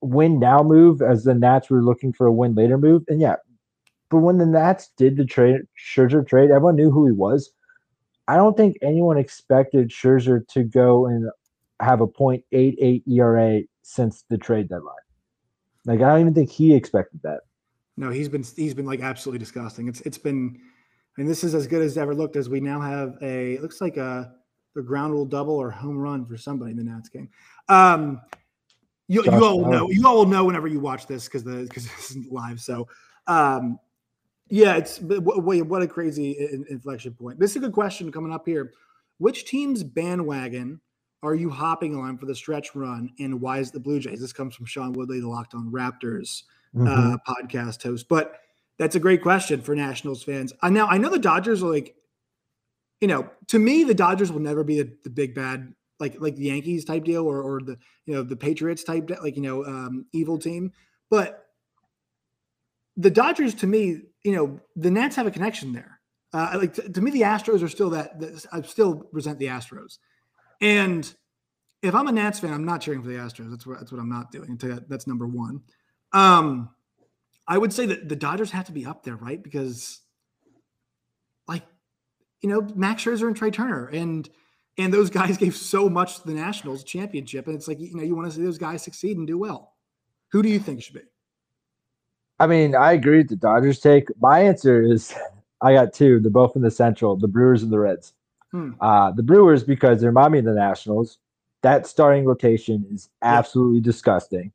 win 0.00 0.38
now 0.38 0.62
move 0.62 1.02
as 1.02 1.24
the 1.24 1.34
Nats 1.34 1.70
were 1.70 1.82
looking 1.82 2.12
for 2.12 2.26
a 2.26 2.32
win 2.32 2.54
later 2.54 2.78
move. 2.78 3.02
And 3.08 3.20
yeah, 3.20 3.36
but 4.14 4.20
when 4.20 4.38
the 4.38 4.46
Nats 4.46 4.92
did 4.96 5.16
the 5.16 5.24
trade 5.24 5.62
Scherzer 5.76 6.24
trade, 6.24 6.52
everyone 6.52 6.76
knew 6.76 6.88
who 6.88 7.04
he 7.04 7.10
was. 7.10 7.50
I 8.28 8.36
don't 8.36 8.56
think 8.56 8.76
anyone 8.80 9.18
expected 9.18 9.90
Scherzer 9.90 10.46
to 10.50 10.62
go 10.62 11.06
and 11.06 11.28
have 11.80 12.00
a 12.00 12.06
.88 12.06 13.02
ERA 13.08 13.62
since 13.82 14.24
the 14.30 14.38
trade 14.38 14.68
deadline. 14.68 14.94
Like 15.84 16.00
I 16.00 16.10
don't 16.10 16.20
even 16.20 16.32
think 16.32 16.48
he 16.48 16.76
expected 16.76 17.22
that. 17.24 17.40
No, 17.96 18.10
he's 18.10 18.28
been 18.28 18.44
he's 18.54 18.72
been 18.72 18.86
like 18.86 19.00
absolutely 19.00 19.40
disgusting. 19.40 19.88
It's 19.88 20.00
it's 20.02 20.16
been 20.16 20.56
I 20.56 21.20
mean 21.20 21.26
this 21.26 21.42
is 21.42 21.56
as 21.56 21.66
good 21.66 21.82
as 21.82 21.98
ever 21.98 22.14
looked 22.14 22.36
as 22.36 22.48
we 22.48 22.60
now 22.60 22.80
have 22.80 23.16
a 23.20 23.54
it 23.54 23.62
looks 23.62 23.80
like 23.80 23.96
a 23.96 24.32
the 24.76 24.82
ground 24.82 25.12
rule 25.12 25.26
double 25.26 25.56
or 25.56 25.72
home 25.72 25.98
run 25.98 26.24
for 26.24 26.36
somebody 26.36 26.70
in 26.70 26.76
the 26.76 26.84
Nats 26.84 27.08
game. 27.08 27.28
Um 27.68 28.20
you, 29.08 29.24
you 29.24 29.44
all 29.44 29.58
will 29.58 29.70
know 29.70 29.90
you 29.90 30.06
all 30.06 30.18
will 30.18 30.26
know 30.26 30.44
whenever 30.44 30.68
you 30.68 30.78
watch 30.78 31.08
this 31.08 31.24
because 31.24 31.42
the 31.42 31.64
because 31.64 31.88
this 31.88 32.12
is 32.12 32.28
live. 32.30 32.60
So 32.60 32.86
um 33.26 33.80
yeah, 34.48 34.76
it's 34.76 35.00
wait, 35.00 35.62
what 35.62 35.82
a 35.82 35.86
crazy 35.86 36.64
inflection 36.68 37.14
point. 37.14 37.38
This 37.38 37.52
is 37.52 37.56
a 37.56 37.60
good 37.60 37.72
question 37.72 38.12
coming 38.12 38.32
up 38.32 38.46
here. 38.46 38.72
Which 39.18 39.46
team's 39.46 39.82
bandwagon 39.82 40.80
are 41.22 41.34
you 41.34 41.48
hopping 41.48 41.96
on 41.96 42.18
for 42.18 42.26
the 42.26 42.34
stretch 42.34 42.74
run, 42.74 43.10
and 43.18 43.40
why 43.40 43.58
is 43.58 43.70
the 43.70 43.80
Blue 43.80 43.98
Jays? 43.98 44.20
This 44.20 44.32
comes 44.32 44.54
from 44.54 44.66
Sean 44.66 44.92
Woodley, 44.92 45.20
the 45.20 45.28
Locked 45.28 45.54
On 45.54 45.70
Raptors 45.70 46.42
mm-hmm. 46.74 46.86
uh, 46.86 47.16
podcast 47.26 47.82
host. 47.82 48.08
But 48.08 48.38
that's 48.78 48.96
a 48.96 49.00
great 49.00 49.22
question 49.22 49.62
for 49.62 49.74
Nationals 49.74 50.22
fans. 50.22 50.52
I 50.60 50.68
now 50.68 50.86
I 50.86 50.98
know 50.98 51.08
the 51.08 51.18
Dodgers 51.18 51.62
are 51.62 51.72
like, 51.72 51.94
you 53.00 53.08
know, 53.08 53.30
to 53.48 53.58
me 53.58 53.84
the 53.84 53.94
Dodgers 53.94 54.30
will 54.30 54.40
never 54.40 54.64
be 54.64 54.82
the, 54.82 54.92
the 55.04 55.10
big 55.10 55.34
bad 55.34 55.72
like 56.00 56.20
like 56.20 56.36
the 56.36 56.46
Yankees 56.46 56.84
type 56.84 57.04
deal 57.04 57.24
or 57.24 57.40
or 57.40 57.60
the 57.60 57.78
you 58.04 58.14
know 58.14 58.22
the 58.22 58.36
Patriots 58.36 58.84
type 58.84 59.10
like 59.22 59.36
you 59.36 59.42
know 59.42 59.64
um, 59.64 60.06
evil 60.12 60.38
team, 60.38 60.72
but 61.10 61.46
the 62.96 63.10
Dodgers 63.10 63.54
to 63.54 63.66
me 63.66 64.02
you 64.24 64.32
know, 64.32 64.60
the 64.74 64.90
Nats 64.90 65.16
have 65.16 65.26
a 65.26 65.30
connection 65.30 65.72
there. 65.72 66.00
Uh, 66.32 66.56
like 66.56 66.74
to, 66.74 66.88
to, 66.88 67.00
me, 67.00 67.12
the 67.12 67.22
Astros 67.22 67.62
are 67.62 67.68
still 67.68 67.90
that. 67.90 68.20
I 68.50 68.62
still 68.62 69.08
resent 69.12 69.38
the 69.38 69.46
Astros, 69.46 69.98
and 70.60 71.14
if 71.82 71.94
I'm 71.94 72.08
a 72.08 72.12
Nats 72.12 72.40
fan, 72.40 72.52
I'm 72.52 72.64
not 72.64 72.80
cheering 72.80 73.02
for 73.02 73.08
the 73.08 73.14
Astros. 73.14 73.50
That's 73.50 73.66
what 73.66 73.78
that's 73.78 73.92
what 73.92 74.00
I'm 74.00 74.08
not 74.08 74.32
doing. 74.32 74.58
That's 74.88 75.06
number 75.06 75.28
one. 75.28 75.62
Um, 76.12 76.70
I 77.46 77.58
would 77.58 77.72
say 77.72 77.86
that 77.86 78.08
the 78.08 78.16
Dodgers 78.16 78.50
have 78.50 78.66
to 78.66 78.72
be 78.72 78.86
up 78.86 79.04
there, 79.04 79.16
right? 79.16 79.40
Because, 79.40 80.00
like, 81.46 81.62
you 82.40 82.48
know, 82.48 82.66
Max 82.74 83.04
Scherzer 83.04 83.26
and 83.26 83.36
Trea 83.36 83.50
Turner, 83.50 83.86
and 83.88 84.28
And 84.76 84.92
those 84.92 85.10
guys 85.10 85.36
gave 85.44 85.54
so 85.54 85.88
much 85.88 86.20
to 86.20 86.26
the 86.26 86.34
Nationals 86.34 86.84
championship. 86.84 87.46
And 87.46 87.54
it's 87.54 87.68
like, 87.68 87.80
you 87.80 87.94
know, 87.94 88.02
you 88.02 88.16
want 88.16 88.30
to 88.30 88.36
see 88.36 88.42
those 88.42 88.58
guys 88.58 88.82
succeed 88.82 89.16
and 89.16 89.26
do 89.26 89.38
well. 89.38 89.74
Who 90.32 90.42
do 90.42 90.48
you 90.48 90.58
think 90.58 90.82
should 90.82 90.94
be? 90.94 91.00
I 92.38 92.46
mean, 92.46 92.74
I 92.74 92.92
agree 92.92 93.18
with 93.18 93.28
the 93.28 93.36
Dodgers 93.36 93.80
take. 93.80 94.08
My 94.20 94.40
answer 94.40 94.82
is 94.82 95.14
I 95.60 95.72
got 95.72 95.92
two. 95.92 96.20
They're 96.20 96.30
both 96.30 96.56
in 96.56 96.62
the 96.62 96.70
Central, 96.70 97.16
the 97.16 97.28
Brewers 97.28 97.62
and 97.62 97.72
the 97.72 97.78
Reds. 97.78 98.12
Hmm. 98.50 98.72
Uh, 98.80 99.10
the 99.12 99.22
Brewers, 99.22 99.64
because 99.64 100.00
they 100.00 100.06
remind 100.06 100.32
me 100.32 100.40
of 100.40 100.44
the 100.44 100.54
Nationals. 100.54 101.18
That 101.62 101.86
starting 101.86 102.24
rotation 102.24 102.86
is 102.92 103.08
absolutely 103.22 103.78
yeah. 103.78 103.84
disgusting. 103.84 104.52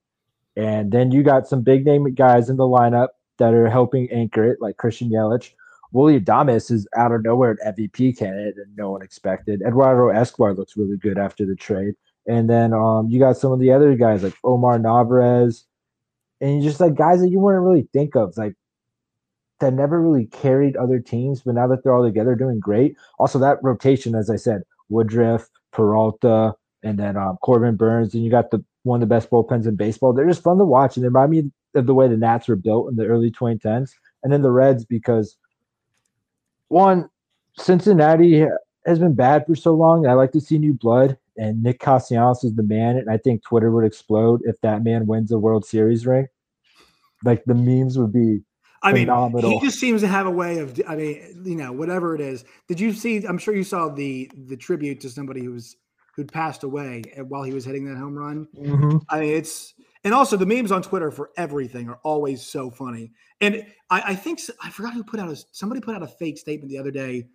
And 0.55 0.91
then 0.91 1.11
you 1.11 1.23
got 1.23 1.47
some 1.47 1.61
big 1.61 1.85
name 1.85 2.13
guys 2.13 2.49
in 2.49 2.57
the 2.57 2.65
lineup 2.65 3.09
that 3.37 3.53
are 3.53 3.69
helping 3.69 4.11
anchor 4.11 4.45
it, 4.45 4.61
like 4.61 4.77
Christian 4.77 5.09
Yelich. 5.09 5.53
Willy 5.91 6.19
Adames 6.19 6.69
is 6.69 6.87
out 6.95 7.11
of 7.11 7.23
nowhere 7.23 7.57
an 7.61 7.73
MVP 7.73 8.17
candidate 8.17 8.55
and 8.57 8.75
no 8.75 8.91
one 8.91 9.01
expected. 9.01 9.61
Eduardo 9.65 10.09
Escobar 10.09 10.53
looks 10.53 10.77
really 10.77 10.97
good 10.97 11.17
after 11.17 11.45
the 11.45 11.55
trade. 11.55 11.95
And 12.27 12.47
then 12.49 12.73
um, 12.73 13.09
you 13.09 13.19
got 13.19 13.37
some 13.37 13.51
of 13.51 13.59
the 13.59 13.71
other 13.71 13.95
guys 13.95 14.21
like 14.21 14.35
Omar 14.43 14.77
Narvaez, 14.77 15.65
and 16.41 16.61
just 16.61 16.79
like 16.79 16.95
guys 16.95 17.21
that 17.21 17.29
you 17.29 17.39
wouldn't 17.39 17.63
really 17.63 17.87
think 17.93 18.15
of, 18.15 18.37
like 18.37 18.55
that 19.59 19.73
never 19.73 20.01
really 20.01 20.25
carried 20.25 20.75
other 20.77 20.99
teams, 20.99 21.41
but 21.41 21.55
now 21.55 21.67
that 21.67 21.83
they're 21.83 21.93
all 21.93 22.05
together, 22.05 22.35
doing 22.35 22.59
great. 22.59 22.95
Also, 23.19 23.37
that 23.39 23.61
rotation, 23.61 24.15
as 24.15 24.29
I 24.29 24.37
said, 24.37 24.63
Woodruff, 24.89 25.47
Peralta, 25.71 26.55
and 26.83 26.97
then 26.97 27.17
um, 27.17 27.37
Corbin 27.41 27.75
Burnes, 27.75 28.13
and 28.13 28.23
you 28.23 28.31
got 28.31 28.51
the 28.51 28.63
one 28.83 29.03
of 29.03 29.09
the 29.09 29.13
best 29.13 29.29
bullpens 29.29 29.67
in 29.67 29.75
baseball. 29.75 30.13
They're 30.13 30.27
just 30.27 30.43
fun 30.43 30.57
to 30.57 30.65
watch, 30.65 30.95
and 30.95 31.03
they 31.03 31.09
remind 31.09 31.31
me 31.31 31.51
of 31.75 31.85
the 31.85 31.93
way 31.93 32.07
the 32.07 32.17
Nats 32.17 32.47
were 32.47 32.55
built 32.55 32.89
in 32.89 32.95
the 32.95 33.05
early 33.05 33.31
2010s, 33.31 33.91
and 34.23 34.31
then 34.31 34.41
the 34.41 34.51
Reds 34.51 34.85
because 34.85 35.37
one, 36.69 37.09
Cincinnati 37.57 38.45
has 38.85 38.99
been 38.99 39.13
bad 39.13 39.45
for 39.45 39.55
so 39.55 39.73
long. 39.73 40.07
I 40.07 40.13
like 40.13 40.31
to 40.31 40.41
see 40.41 40.57
new 40.57 40.73
blood, 40.73 41.17
and 41.39 41.63
Nick 41.63 41.79
Castellanos 41.79 42.43
is 42.43 42.55
the 42.55 42.63
man. 42.63 42.97
And 42.97 43.09
I 43.09 43.17
think 43.17 43.43
Twitter 43.43 43.71
would 43.71 43.85
explode 43.85 44.41
if 44.43 44.59
that 44.61 44.83
man 44.83 45.07
wins 45.07 45.31
a 45.31 45.39
World 45.39 45.65
Series 45.65 46.05
ring. 46.05 46.27
Like 47.23 47.43
the 47.45 47.55
memes 47.55 47.97
would 47.97 48.13
be. 48.13 48.41
I 48.81 48.93
phenomenal. 48.93 49.49
mean, 49.49 49.59
he 49.59 49.65
just 49.65 49.79
seems 49.79 50.01
to 50.01 50.07
have 50.07 50.25
a 50.25 50.31
way 50.31 50.59
of. 50.59 50.79
I 50.87 50.95
mean, 50.95 51.43
you 51.45 51.55
know, 51.55 51.71
whatever 51.71 52.15
it 52.15 52.21
is. 52.21 52.45
Did 52.67 52.79
you 52.79 52.93
see? 52.93 53.25
I'm 53.25 53.37
sure 53.37 53.53
you 53.55 53.63
saw 53.63 53.89
the 53.89 54.31
the 54.47 54.55
tribute 54.55 55.01
to 55.01 55.09
somebody 55.09 55.43
who 55.43 55.51
was 55.51 55.75
who'd 56.15 56.31
passed 56.31 56.63
away 56.63 57.03
while 57.27 57.43
he 57.43 57.53
was 57.53 57.65
hitting 57.65 57.85
that 57.85 57.97
home 57.97 58.17
run. 58.17 58.47
Mm-hmm. 58.57 58.97
I 59.09 59.19
mean, 59.19 59.33
it's 59.35 59.73
and 60.03 60.13
also 60.13 60.37
the 60.37 60.45
memes 60.45 60.71
on 60.71 60.81
Twitter 60.81 61.11
for 61.11 61.31
everything 61.35 61.89
are 61.89 61.99
always 62.03 62.41
so 62.41 62.69
funny. 62.69 63.11
And 63.41 63.65
I, 63.89 64.01
I 64.07 64.15
think 64.15 64.39
I 64.63 64.69
forgot 64.69 64.93
who 64.93 65.03
put 65.03 65.19
out 65.19 65.29
a 65.29 65.37
somebody 65.51 65.81
put 65.81 65.95
out 65.95 66.03
a 66.03 66.07
fake 66.07 66.37
statement 66.37 66.69
the 66.69 66.77
other 66.77 66.91
day 66.91 67.27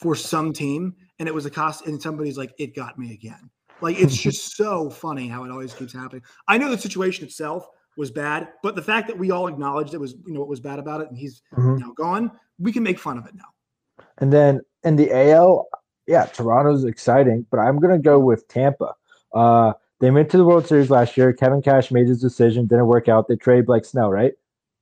for 0.00 0.14
some 0.14 0.52
team, 0.52 0.94
and 1.22 1.28
it 1.28 1.32
was 1.32 1.46
a 1.46 1.50
cost, 1.50 1.86
and 1.86 2.02
somebody's 2.02 2.36
like, 2.36 2.52
"It 2.58 2.74
got 2.74 2.98
me 2.98 3.12
again." 3.12 3.48
Like 3.80 3.96
it's 3.96 4.16
just 4.28 4.56
so 4.56 4.90
funny 4.90 5.28
how 5.28 5.44
it 5.44 5.52
always 5.52 5.72
keeps 5.72 5.92
happening. 5.92 6.22
I 6.48 6.58
know 6.58 6.68
the 6.68 6.76
situation 6.76 7.24
itself 7.24 7.68
was 7.96 8.10
bad, 8.10 8.48
but 8.60 8.74
the 8.74 8.82
fact 8.82 9.06
that 9.06 9.16
we 9.16 9.30
all 9.30 9.46
acknowledged 9.46 9.94
it 9.94 10.00
was, 10.00 10.16
you 10.26 10.34
know, 10.34 10.40
what 10.40 10.48
was 10.48 10.58
bad 10.58 10.80
about 10.80 11.00
it, 11.00 11.08
and 11.10 11.16
he's 11.16 11.40
mm-hmm. 11.56 11.76
now 11.76 11.92
gone, 11.92 12.32
we 12.58 12.72
can 12.72 12.82
make 12.82 12.98
fun 12.98 13.18
of 13.18 13.26
it 13.26 13.36
now. 13.36 14.04
And 14.18 14.32
then 14.32 14.62
in 14.82 14.96
the 14.96 15.12
AL, 15.12 15.68
yeah, 16.08 16.24
Toronto's 16.24 16.82
exciting, 16.82 17.46
but 17.48 17.58
I'm 17.58 17.78
gonna 17.78 18.00
go 18.00 18.18
with 18.18 18.48
Tampa. 18.48 18.94
Uh, 19.32 19.74
they 20.00 20.10
went 20.10 20.28
to 20.30 20.38
the 20.38 20.44
World 20.44 20.66
Series 20.66 20.90
last 20.90 21.16
year. 21.16 21.32
Kevin 21.32 21.62
Cash 21.62 21.92
made 21.92 22.08
his 22.08 22.20
decision, 22.20 22.66
didn't 22.66 22.88
work 22.88 23.08
out. 23.08 23.28
They 23.28 23.36
traded 23.36 23.66
Blake 23.66 23.84
Snell, 23.84 24.10
right? 24.10 24.32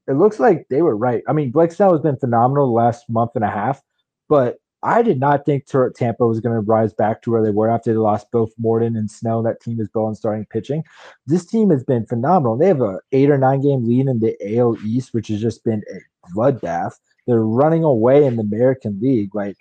It 0.08 0.14
looks 0.14 0.40
like 0.40 0.68
they 0.70 0.80
were 0.80 0.96
right. 0.96 1.22
I 1.28 1.34
mean, 1.34 1.50
Blake 1.50 1.72
Snell 1.72 1.92
has 1.92 2.00
been 2.00 2.16
phenomenal 2.16 2.64
the 2.64 2.72
last 2.72 3.10
month 3.10 3.32
and 3.34 3.44
a 3.44 3.50
half, 3.50 3.82
but 4.26 4.59
I 4.82 5.02
did 5.02 5.20
not 5.20 5.44
think 5.44 5.66
Tampa 5.66 6.26
was 6.26 6.40
going 6.40 6.54
to 6.54 6.60
rise 6.60 6.94
back 6.94 7.20
to 7.22 7.30
where 7.30 7.42
they 7.42 7.50
were 7.50 7.68
after 7.68 7.92
they 7.92 7.98
lost 7.98 8.30
both 8.30 8.50
Morton 8.58 8.96
and 8.96 9.10
Snell. 9.10 9.42
That 9.42 9.60
team 9.60 9.78
is 9.78 9.88
built 9.88 10.16
starting 10.16 10.46
pitching. 10.46 10.84
This 11.26 11.44
team 11.44 11.70
has 11.70 11.84
been 11.84 12.06
phenomenal. 12.06 12.56
They 12.56 12.68
have 12.68 12.80
a 12.80 13.00
eight 13.12 13.30
or 13.30 13.36
nine 13.36 13.60
game 13.60 13.86
lead 13.86 14.06
in 14.06 14.20
the 14.20 14.58
AL 14.58 14.78
East, 14.84 15.12
which 15.12 15.28
has 15.28 15.40
just 15.40 15.64
been 15.64 15.82
a 15.92 16.30
bloodbath. 16.34 16.94
They're 17.26 17.44
running 17.44 17.84
away 17.84 18.24
in 18.24 18.36
the 18.36 18.42
American 18.42 18.98
League, 19.00 19.34
like, 19.34 19.56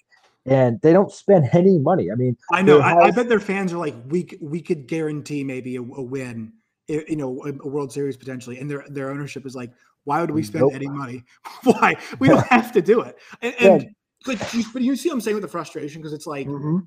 and 0.45 0.79
they 0.81 0.93
don't 0.93 1.11
spend 1.11 1.49
any 1.53 1.77
money. 1.77 2.11
I 2.11 2.15
mean, 2.15 2.37
I 2.51 2.61
know. 2.61 2.79
I, 2.79 3.07
I, 3.07 3.11
bet 3.11 3.27
their 3.27 3.41
fans 3.41 3.73
are 3.73 3.77
like, 3.77 3.95
we 4.07 4.29
we 4.39 4.61
could 4.61 4.87
guarantee 4.87 5.43
maybe 5.43 5.75
a, 5.75 5.81
a 5.81 6.01
win, 6.01 6.53
you 6.87 7.17
know, 7.17 7.43
a, 7.45 7.67
World 7.67 7.91
Series 7.91 8.15
potentially, 8.15 8.57
and 8.57 8.69
their 8.69 8.85
their 8.89 9.11
ownership 9.11 9.45
is 9.45 9.55
like, 9.55 9.71
why 10.05 10.21
would 10.21 10.31
we 10.31 10.43
spend 10.43 10.61
nope. 10.61 10.73
any 10.73 10.87
money? 10.87 11.23
why 11.63 11.97
we 12.19 12.29
don't 12.29 12.47
have 12.47 12.71
to 12.71 12.81
do 12.81 13.01
it, 13.01 13.17
and. 13.41 13.55
and 13.59 13.95
like, 14.25 14.53
you, 14.53 14.63
but 14.73 14.81
you 14.81 14.95
see 14.95 15.09
what 15.09 15.15
I'm 15.15 15.21
saying 15.21 15.35
with 15.35 15.43
the 15.43 15.49
frustration 15.49 16.01
because 16.01 16.13
it's 16.13 16.27
like, 16.27 16.47
mm-hmm. 16.47 16.77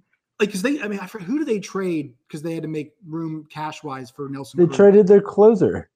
like, 0.40 0.48
because 0.48 0.62
they, 0.62 0.80
I 0.80 0.88
mean, 0.88 1.00
I 1.00 1.06
who 1.06 1.38
do 1.38 1.44
they 1.44 1.60
trade 1.60 2.14
because 2.26 2.42
they 2.42 2.54
had 2.54 2.62
to 2.62 2.68
make 2.68 2.92
room 3.06 3.46
cash 3.50 3.82
wise 3.82 4.10
for 4.10 4.28
Nelson? 4.28 4.58
They 4.58 4.66
Cruz. 4.66 4.76
traded 4.76 5.06
their 5.06 5.20
closer. 5.20 5.90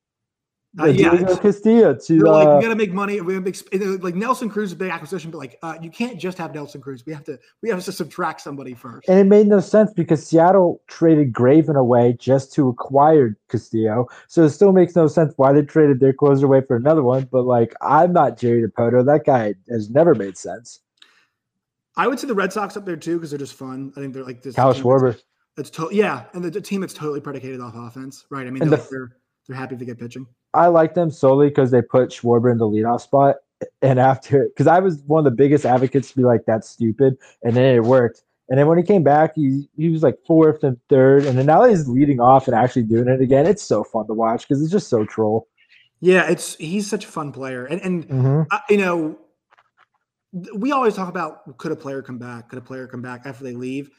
Uh, 0.79 0.87
yeah, 0.87 1.37
Castillo 1.40 1.94
to 1.94 2.18
like 2.20 2.46
uh, 2.46 2.57
we 2.57 2.62
got 2.62 2.68
to 2.68 2.75
make 2.75 2.92
money. 2.92 3.18
We 3.22 3.33
have 3.33 3.44
make 3.44 3.57
like 4.03 4.14
Nelson 4.14 4.51
Cruz 4.51 4.70
is 4.70 4.72
a 4.75 4.77
big 4.77 4.90
acquisition, 4.90 5.31
but 5.31 5.38
like 5.38 5.59
uh, 5.62 5.77
you 5.81 5.90
can't 5.90 6.20
just 6.20 6.37
have 6.37 6.55
Nelson 6.55 6.83
Cruz. 6.83 7.07
We 7.07 7.14
have 7.14 7.25
to 7.25 7.38
we 7.62 7.70
have 7.70 7.83
to 7.83 7.92
subtract 7.92 8.42
somebody 8.42 8.75
first. 8.75 9.09
And 9.09 9.18
it 9.18 9.25
made 9.25 9.46
no 9.46 9.61
sense 9.61 9.90
because 9.94 10.27
Seattle 10.27 10.83
traded 10.87 11.33
Graveman 11.33 11.77
away 11.77 12.14
just 12.18 12.53
to 12.55 12.68
acquire 12.68 13.38
Castillo, 13.49 14.07
so 14.29 14.44
it 14.44 14.51
still 14.51 14.72
makes 14.72 14.94
no 14.94 15.09
sense 15.09 15.33
why 15.37 15.55
they 15.55 15.62
traded 15.62 16.01
their 16.01 16.12
closer 16.12 16.44
away 16.44 16.61
for 16.61 16.77
another 16.77 17.03
one. 17.03 17.27
But 17.33 17.46
like, 17.46 17.72
I'm 17.81 18.12
not 18.12 18.37
Jerry 18.37 18.62
Dipoto. 18.62 19.07
That 19.07 19.25
guy 19.25 19.55
has 19.70 19.88
never 19.88 20.14
made 20.14 20.37
sense. 20.37 20.81
I 21.96 22.06
would 22.06 22.20
say 22.20 22.26
the 22.26 22.35
Red 22.35 22.52
Sox 22.52 22.76
up 22.76 22.85
there 22.85 22.96
too 22.96 23.16
because 23.16 23.30
they're 23.30 23.38
just 23.38 23.54
fun. 23.54 23.92
I 23.96 24.00
think 24.00 24.14
they're 24.14 24.24
like 24.24 24.42
this. 24.42 24.54
Kyle 24.54 24.74
Schwarber. 24.74 25.18
It's 25.56 25.70
to- 25.70 25.88
yeah, 25.90 26.24
and 26.35 26.44
the, 26.44 26.50
the, 26.50 26.61
team 26.61 26.82
that's 26.82 26.92
totally 26.92 27.20
predicated 27.20 27.61
off 27.61 27.74
offense, 27.74 28.26
right? 28.30 28.46
I 28.46 28.50
mean, 28.50 28.68
they're, 28.68 28.78
the, 28.78 28.88
they're, 28.90 29.16
they're 29.48 29.56
happy 29.56 29.76
to 29.76 29.85
get 29.87 29.98
pitching. 29.98 30.26
I 30.52 30.66
like 30.66 30.94
them 30.94 31.11
solely 31.11 31.48
because 31.48 31.70
they 31.70 31.80
put 31.80 32.11
Schwarber 32.11 32.52
in 32.52 32.59
the 32.59 32.66
leadoff 32.66 33.00
spot, 33.00 33.37
and 33.82 33.98
after 33.98 34.48
because 34.48 34.66
I 34.66 34.80
was 34.80 35.02
one 35.06 35.20
of 35.20 35.24
the 35.24 35.37
biggest 35.37 35.64
advocates 35.64 36.11
to 36.11 36.16
be 36.16 36.24
like 36.24 36.42
that's 36.46 36.68
stupid, 36.68 37.16
and 37.42 37.56
then 37.56 37.76
it 37.76 37.82
worked. 37.82 38.22
And 38.48 38.59
then 38.59 38.66
when 38.68 38.78
he 38.78 38.85
came 38.85 39.02
back, 39.02 39.32
he 39.35 39.68
he 39.76 39.88
was 39.88 40.02
like 40.02 40.16
fourth 40.26 40.62
and 40.62 40.78
third, 40.88 41.24
and 41.24 41.38
then 41.38 41.46
now 41.46 41.64
he's 41.64 41.88
leading 41.88 42.20
off 42.20 42.46
and 42.46 42.54
actually 42.54 42.85
doing 42.85 43.09
it 43.09 43.20
again. 43.20 43.46
It's 43.46 43.62
so 43.62 43.82
fun 43.82 44.06
to 44.06 44.14
watch 44.14 44.46
because 44.46 44.62
it's 44.62 44.72
just 44.72 44.88
so 44.88 45.04
troll. 45.04 45.48
Yeah, 46.00 46.28
it's 46.28 46.54
he's 46.56 46.88
such 46.88 47.04
a 47.04 47.09
fun 47.09 47.32
player, 47.32 47.64
and 47.64 47.80
and 47.80 48.09
mm-hmm. 48.09 48.42
uh, 48.50 48.59
you 48.68 48.76
know 48.76 49.18
we 50.55 50.72
always 50.72 50.94
talk 50.94 51.09
about 51.09 51.57
could 51.59 51.72
a 51.72 51.77
player 51.77 52.03
come 52.03 52.18
back? 52.18 52.49
Could 52.49 52.59
a 52.59 52.62
player 52.62 52.87
come 52.87 53.03
back 53.03 53.22
after 53.25 53.44
they 53.44 53.55
leave? 53.55 53.90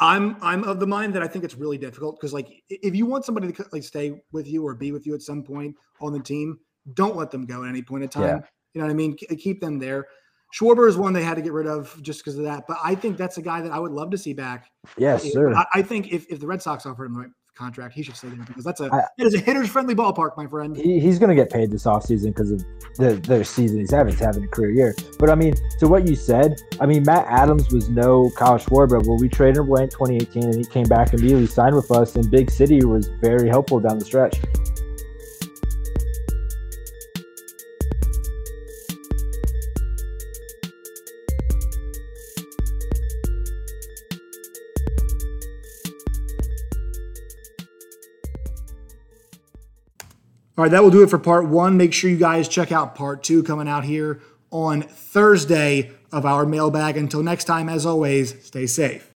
I'm 0.00 0.36
I'm 0.42 0.64
of 0.64 0.78
the 0.78 0.86
mind 0.86 1.14
that 1.14 1.22
I 1.22 1.28
think 1.28 1.44
it's 1.44 1.54
really 1.54 1.78
difficult 1.78 2.16
because 2.16 2.34
like 2.34 2.62
if 2.68 2.94
you 2.94 3.06
want 3.06 3.24
somebody 3.24 3.50
to 3.50 3.66
like 3.72 3.82
stay 3.82 4.20
with 4.32 4.46
you 4.46 4.66
or 4.66 4.74
be 4.74 4.92
with 4.92 5.06
you 5.06 5.14
at 5.14 5.22
some 5.22 5.42
point 5.42 5.74
on 6.00 6.12
the 6.12 6.20
team, 6.20 6.58
don't 6.94 7.16
let 7.16 7.30
them 7.30 7.46
go 7.46 7.64
at 7.64 7.68
any 7.68 7.82
point 7.82 8.02
in 8.02 8.08
time. 8.08 8.24
Yeah. 8.24 8.38
You 8.74 8.80
know 8.80 8.86
what 8.86 8.90
I 8.90 8.94
mean? 8.94 9.16
Keep 9.16 9.60
them 9.60 9.78
there. 9.78 10.06
Schwarber 10.54 10.88
is 10.88 10.96
one 10.96 11.12
they 11.12 11.24
had 11.24 11.34
to 11.36 11.42
get 11.42 11.52
rid 11.52 11.66
of 11.66 12.00
just 12.02 12.20
because 12.20 12.38
of 12.38 12.44
that, 12.44 12.64
but 12.68 12.76
I 12.82 12.94
think 12.94 13.16
that's 13.16 13.38
a 13.38 13.42
guy 13.42 13.60
that 13.62 13.72
I 13.72 13.78
would 13.78 13.90
love 13.90 14.10
to 14.10 14.18
see 14.18 14.32
back. 14.32 14.70
Yes, 14.96 15.32
sir. 15.32 15.54
I, 15.54 15.66
I 15.74 15.82
think 15.82 16.12
if, 16.12 16.26
if 16.30 16.40
the 16.40 16.46
Red 16.46 16.62
Sox 16.62 16.86
offer 16.86 17.04
him 17.04 17.34
contract. 17.56 17.94
He 17.94 18.02
should 18.02 18.16
stay 18.16 18.28
there 18.28 18.44
because 18.44 18.64
that's 18.64 18.80
a 18.80 18.88
I, 18.92 19.04
it 19.18 19.26
is 19.26 19.34
a 19.34 19.38
hitters 19.38 19.68
friendly 19.68 19.94
ballpark, 19.94 20.36
my 20.36 20.46
friend. 20.46 20.76
He, 20.76 21.00
he's 21.00 21.18
going 21.18 21.30
to 21.30 21.34
get 21.34 21.50
paid 21.50 21.70
this 21.70 21.84
offseason 21.84 22.26
because 22.26 22.50
of 22.50 22.64
the, 22.96 23.14
the 23.14 23.44
season 23.44 23.78
he's 23.78 23.90
having. 23.90 24.12
He's 24.12 24.20
having 24.20 24.44
a 24.44 24.48
career 24.48 24.70
year. 24.70 24.94
But 25.18 25.30
I 25.30 25.34
mean, 25.34 25.54
to 25.80 25.88
what 25.88 26.06
you 26.06 26.14
said, 26.14 26.60
I 26.80 26.86
mean, 26.86 27.02
Matt 27.04 27.26
Adams 27.28 27.72
was 27.72 27.88
no 27.88 28.30
Kyle 28.36 28.58
Schwarber. 28.58 29.04
Well, 29.06 29.18
we 29.18 29.28
traded 29.28 29.58
him 29.58 29.68
away 29.68 29.84
in 29.84 29.90
2018 29.90 30.44
and 30.44 30.54
he 30.54 30.64
came 30.64 30.86
back 30.86 31.12
and 31.12 31.20
immediately 31.20 31.46
signed 31.46 31.74
with 31.74 31.90
us. 31.90 32.14
And 32.14 32.30
Big 32.30 32.50
City 32.50 32.84
was 32.84 33.08
very 33.20 33.48
helpful 33.48 33.80
down 33.80 33.98
the 33.98 34.04
stretch. 34.04 34.36
All 50.58 50.62
right, 50.62 50.70
that 50.70 50.82
will 50.82 50.90
do 50.90 51.02
it 51.02 51.10
for 51.10 51.18
part 51.18 51.46
one. 51.46 51.76
Make 51.76 51.92
sure 51.92 52.08
you 52.08 52.16
guys 52.16 52.48
check 52.48 52.72
out 52.72 52.94
part 52.94 53.22
two 53.22 53.42
coming 53.42 53.68
out 53.68 53.84
here 53.84 54.20
on 54.50 54.80
Thursday 54.80 55.90
of 56.10 56.24
our 56.24 56.46
mailbag. 56.46 56.96
Until 56.96 57.22
next 57.22 57.44
time, 57.44 57.68
as 57.68 57.84
always, 57.84 58.42
stay 58.42 58.66
safe. 58.66 59.12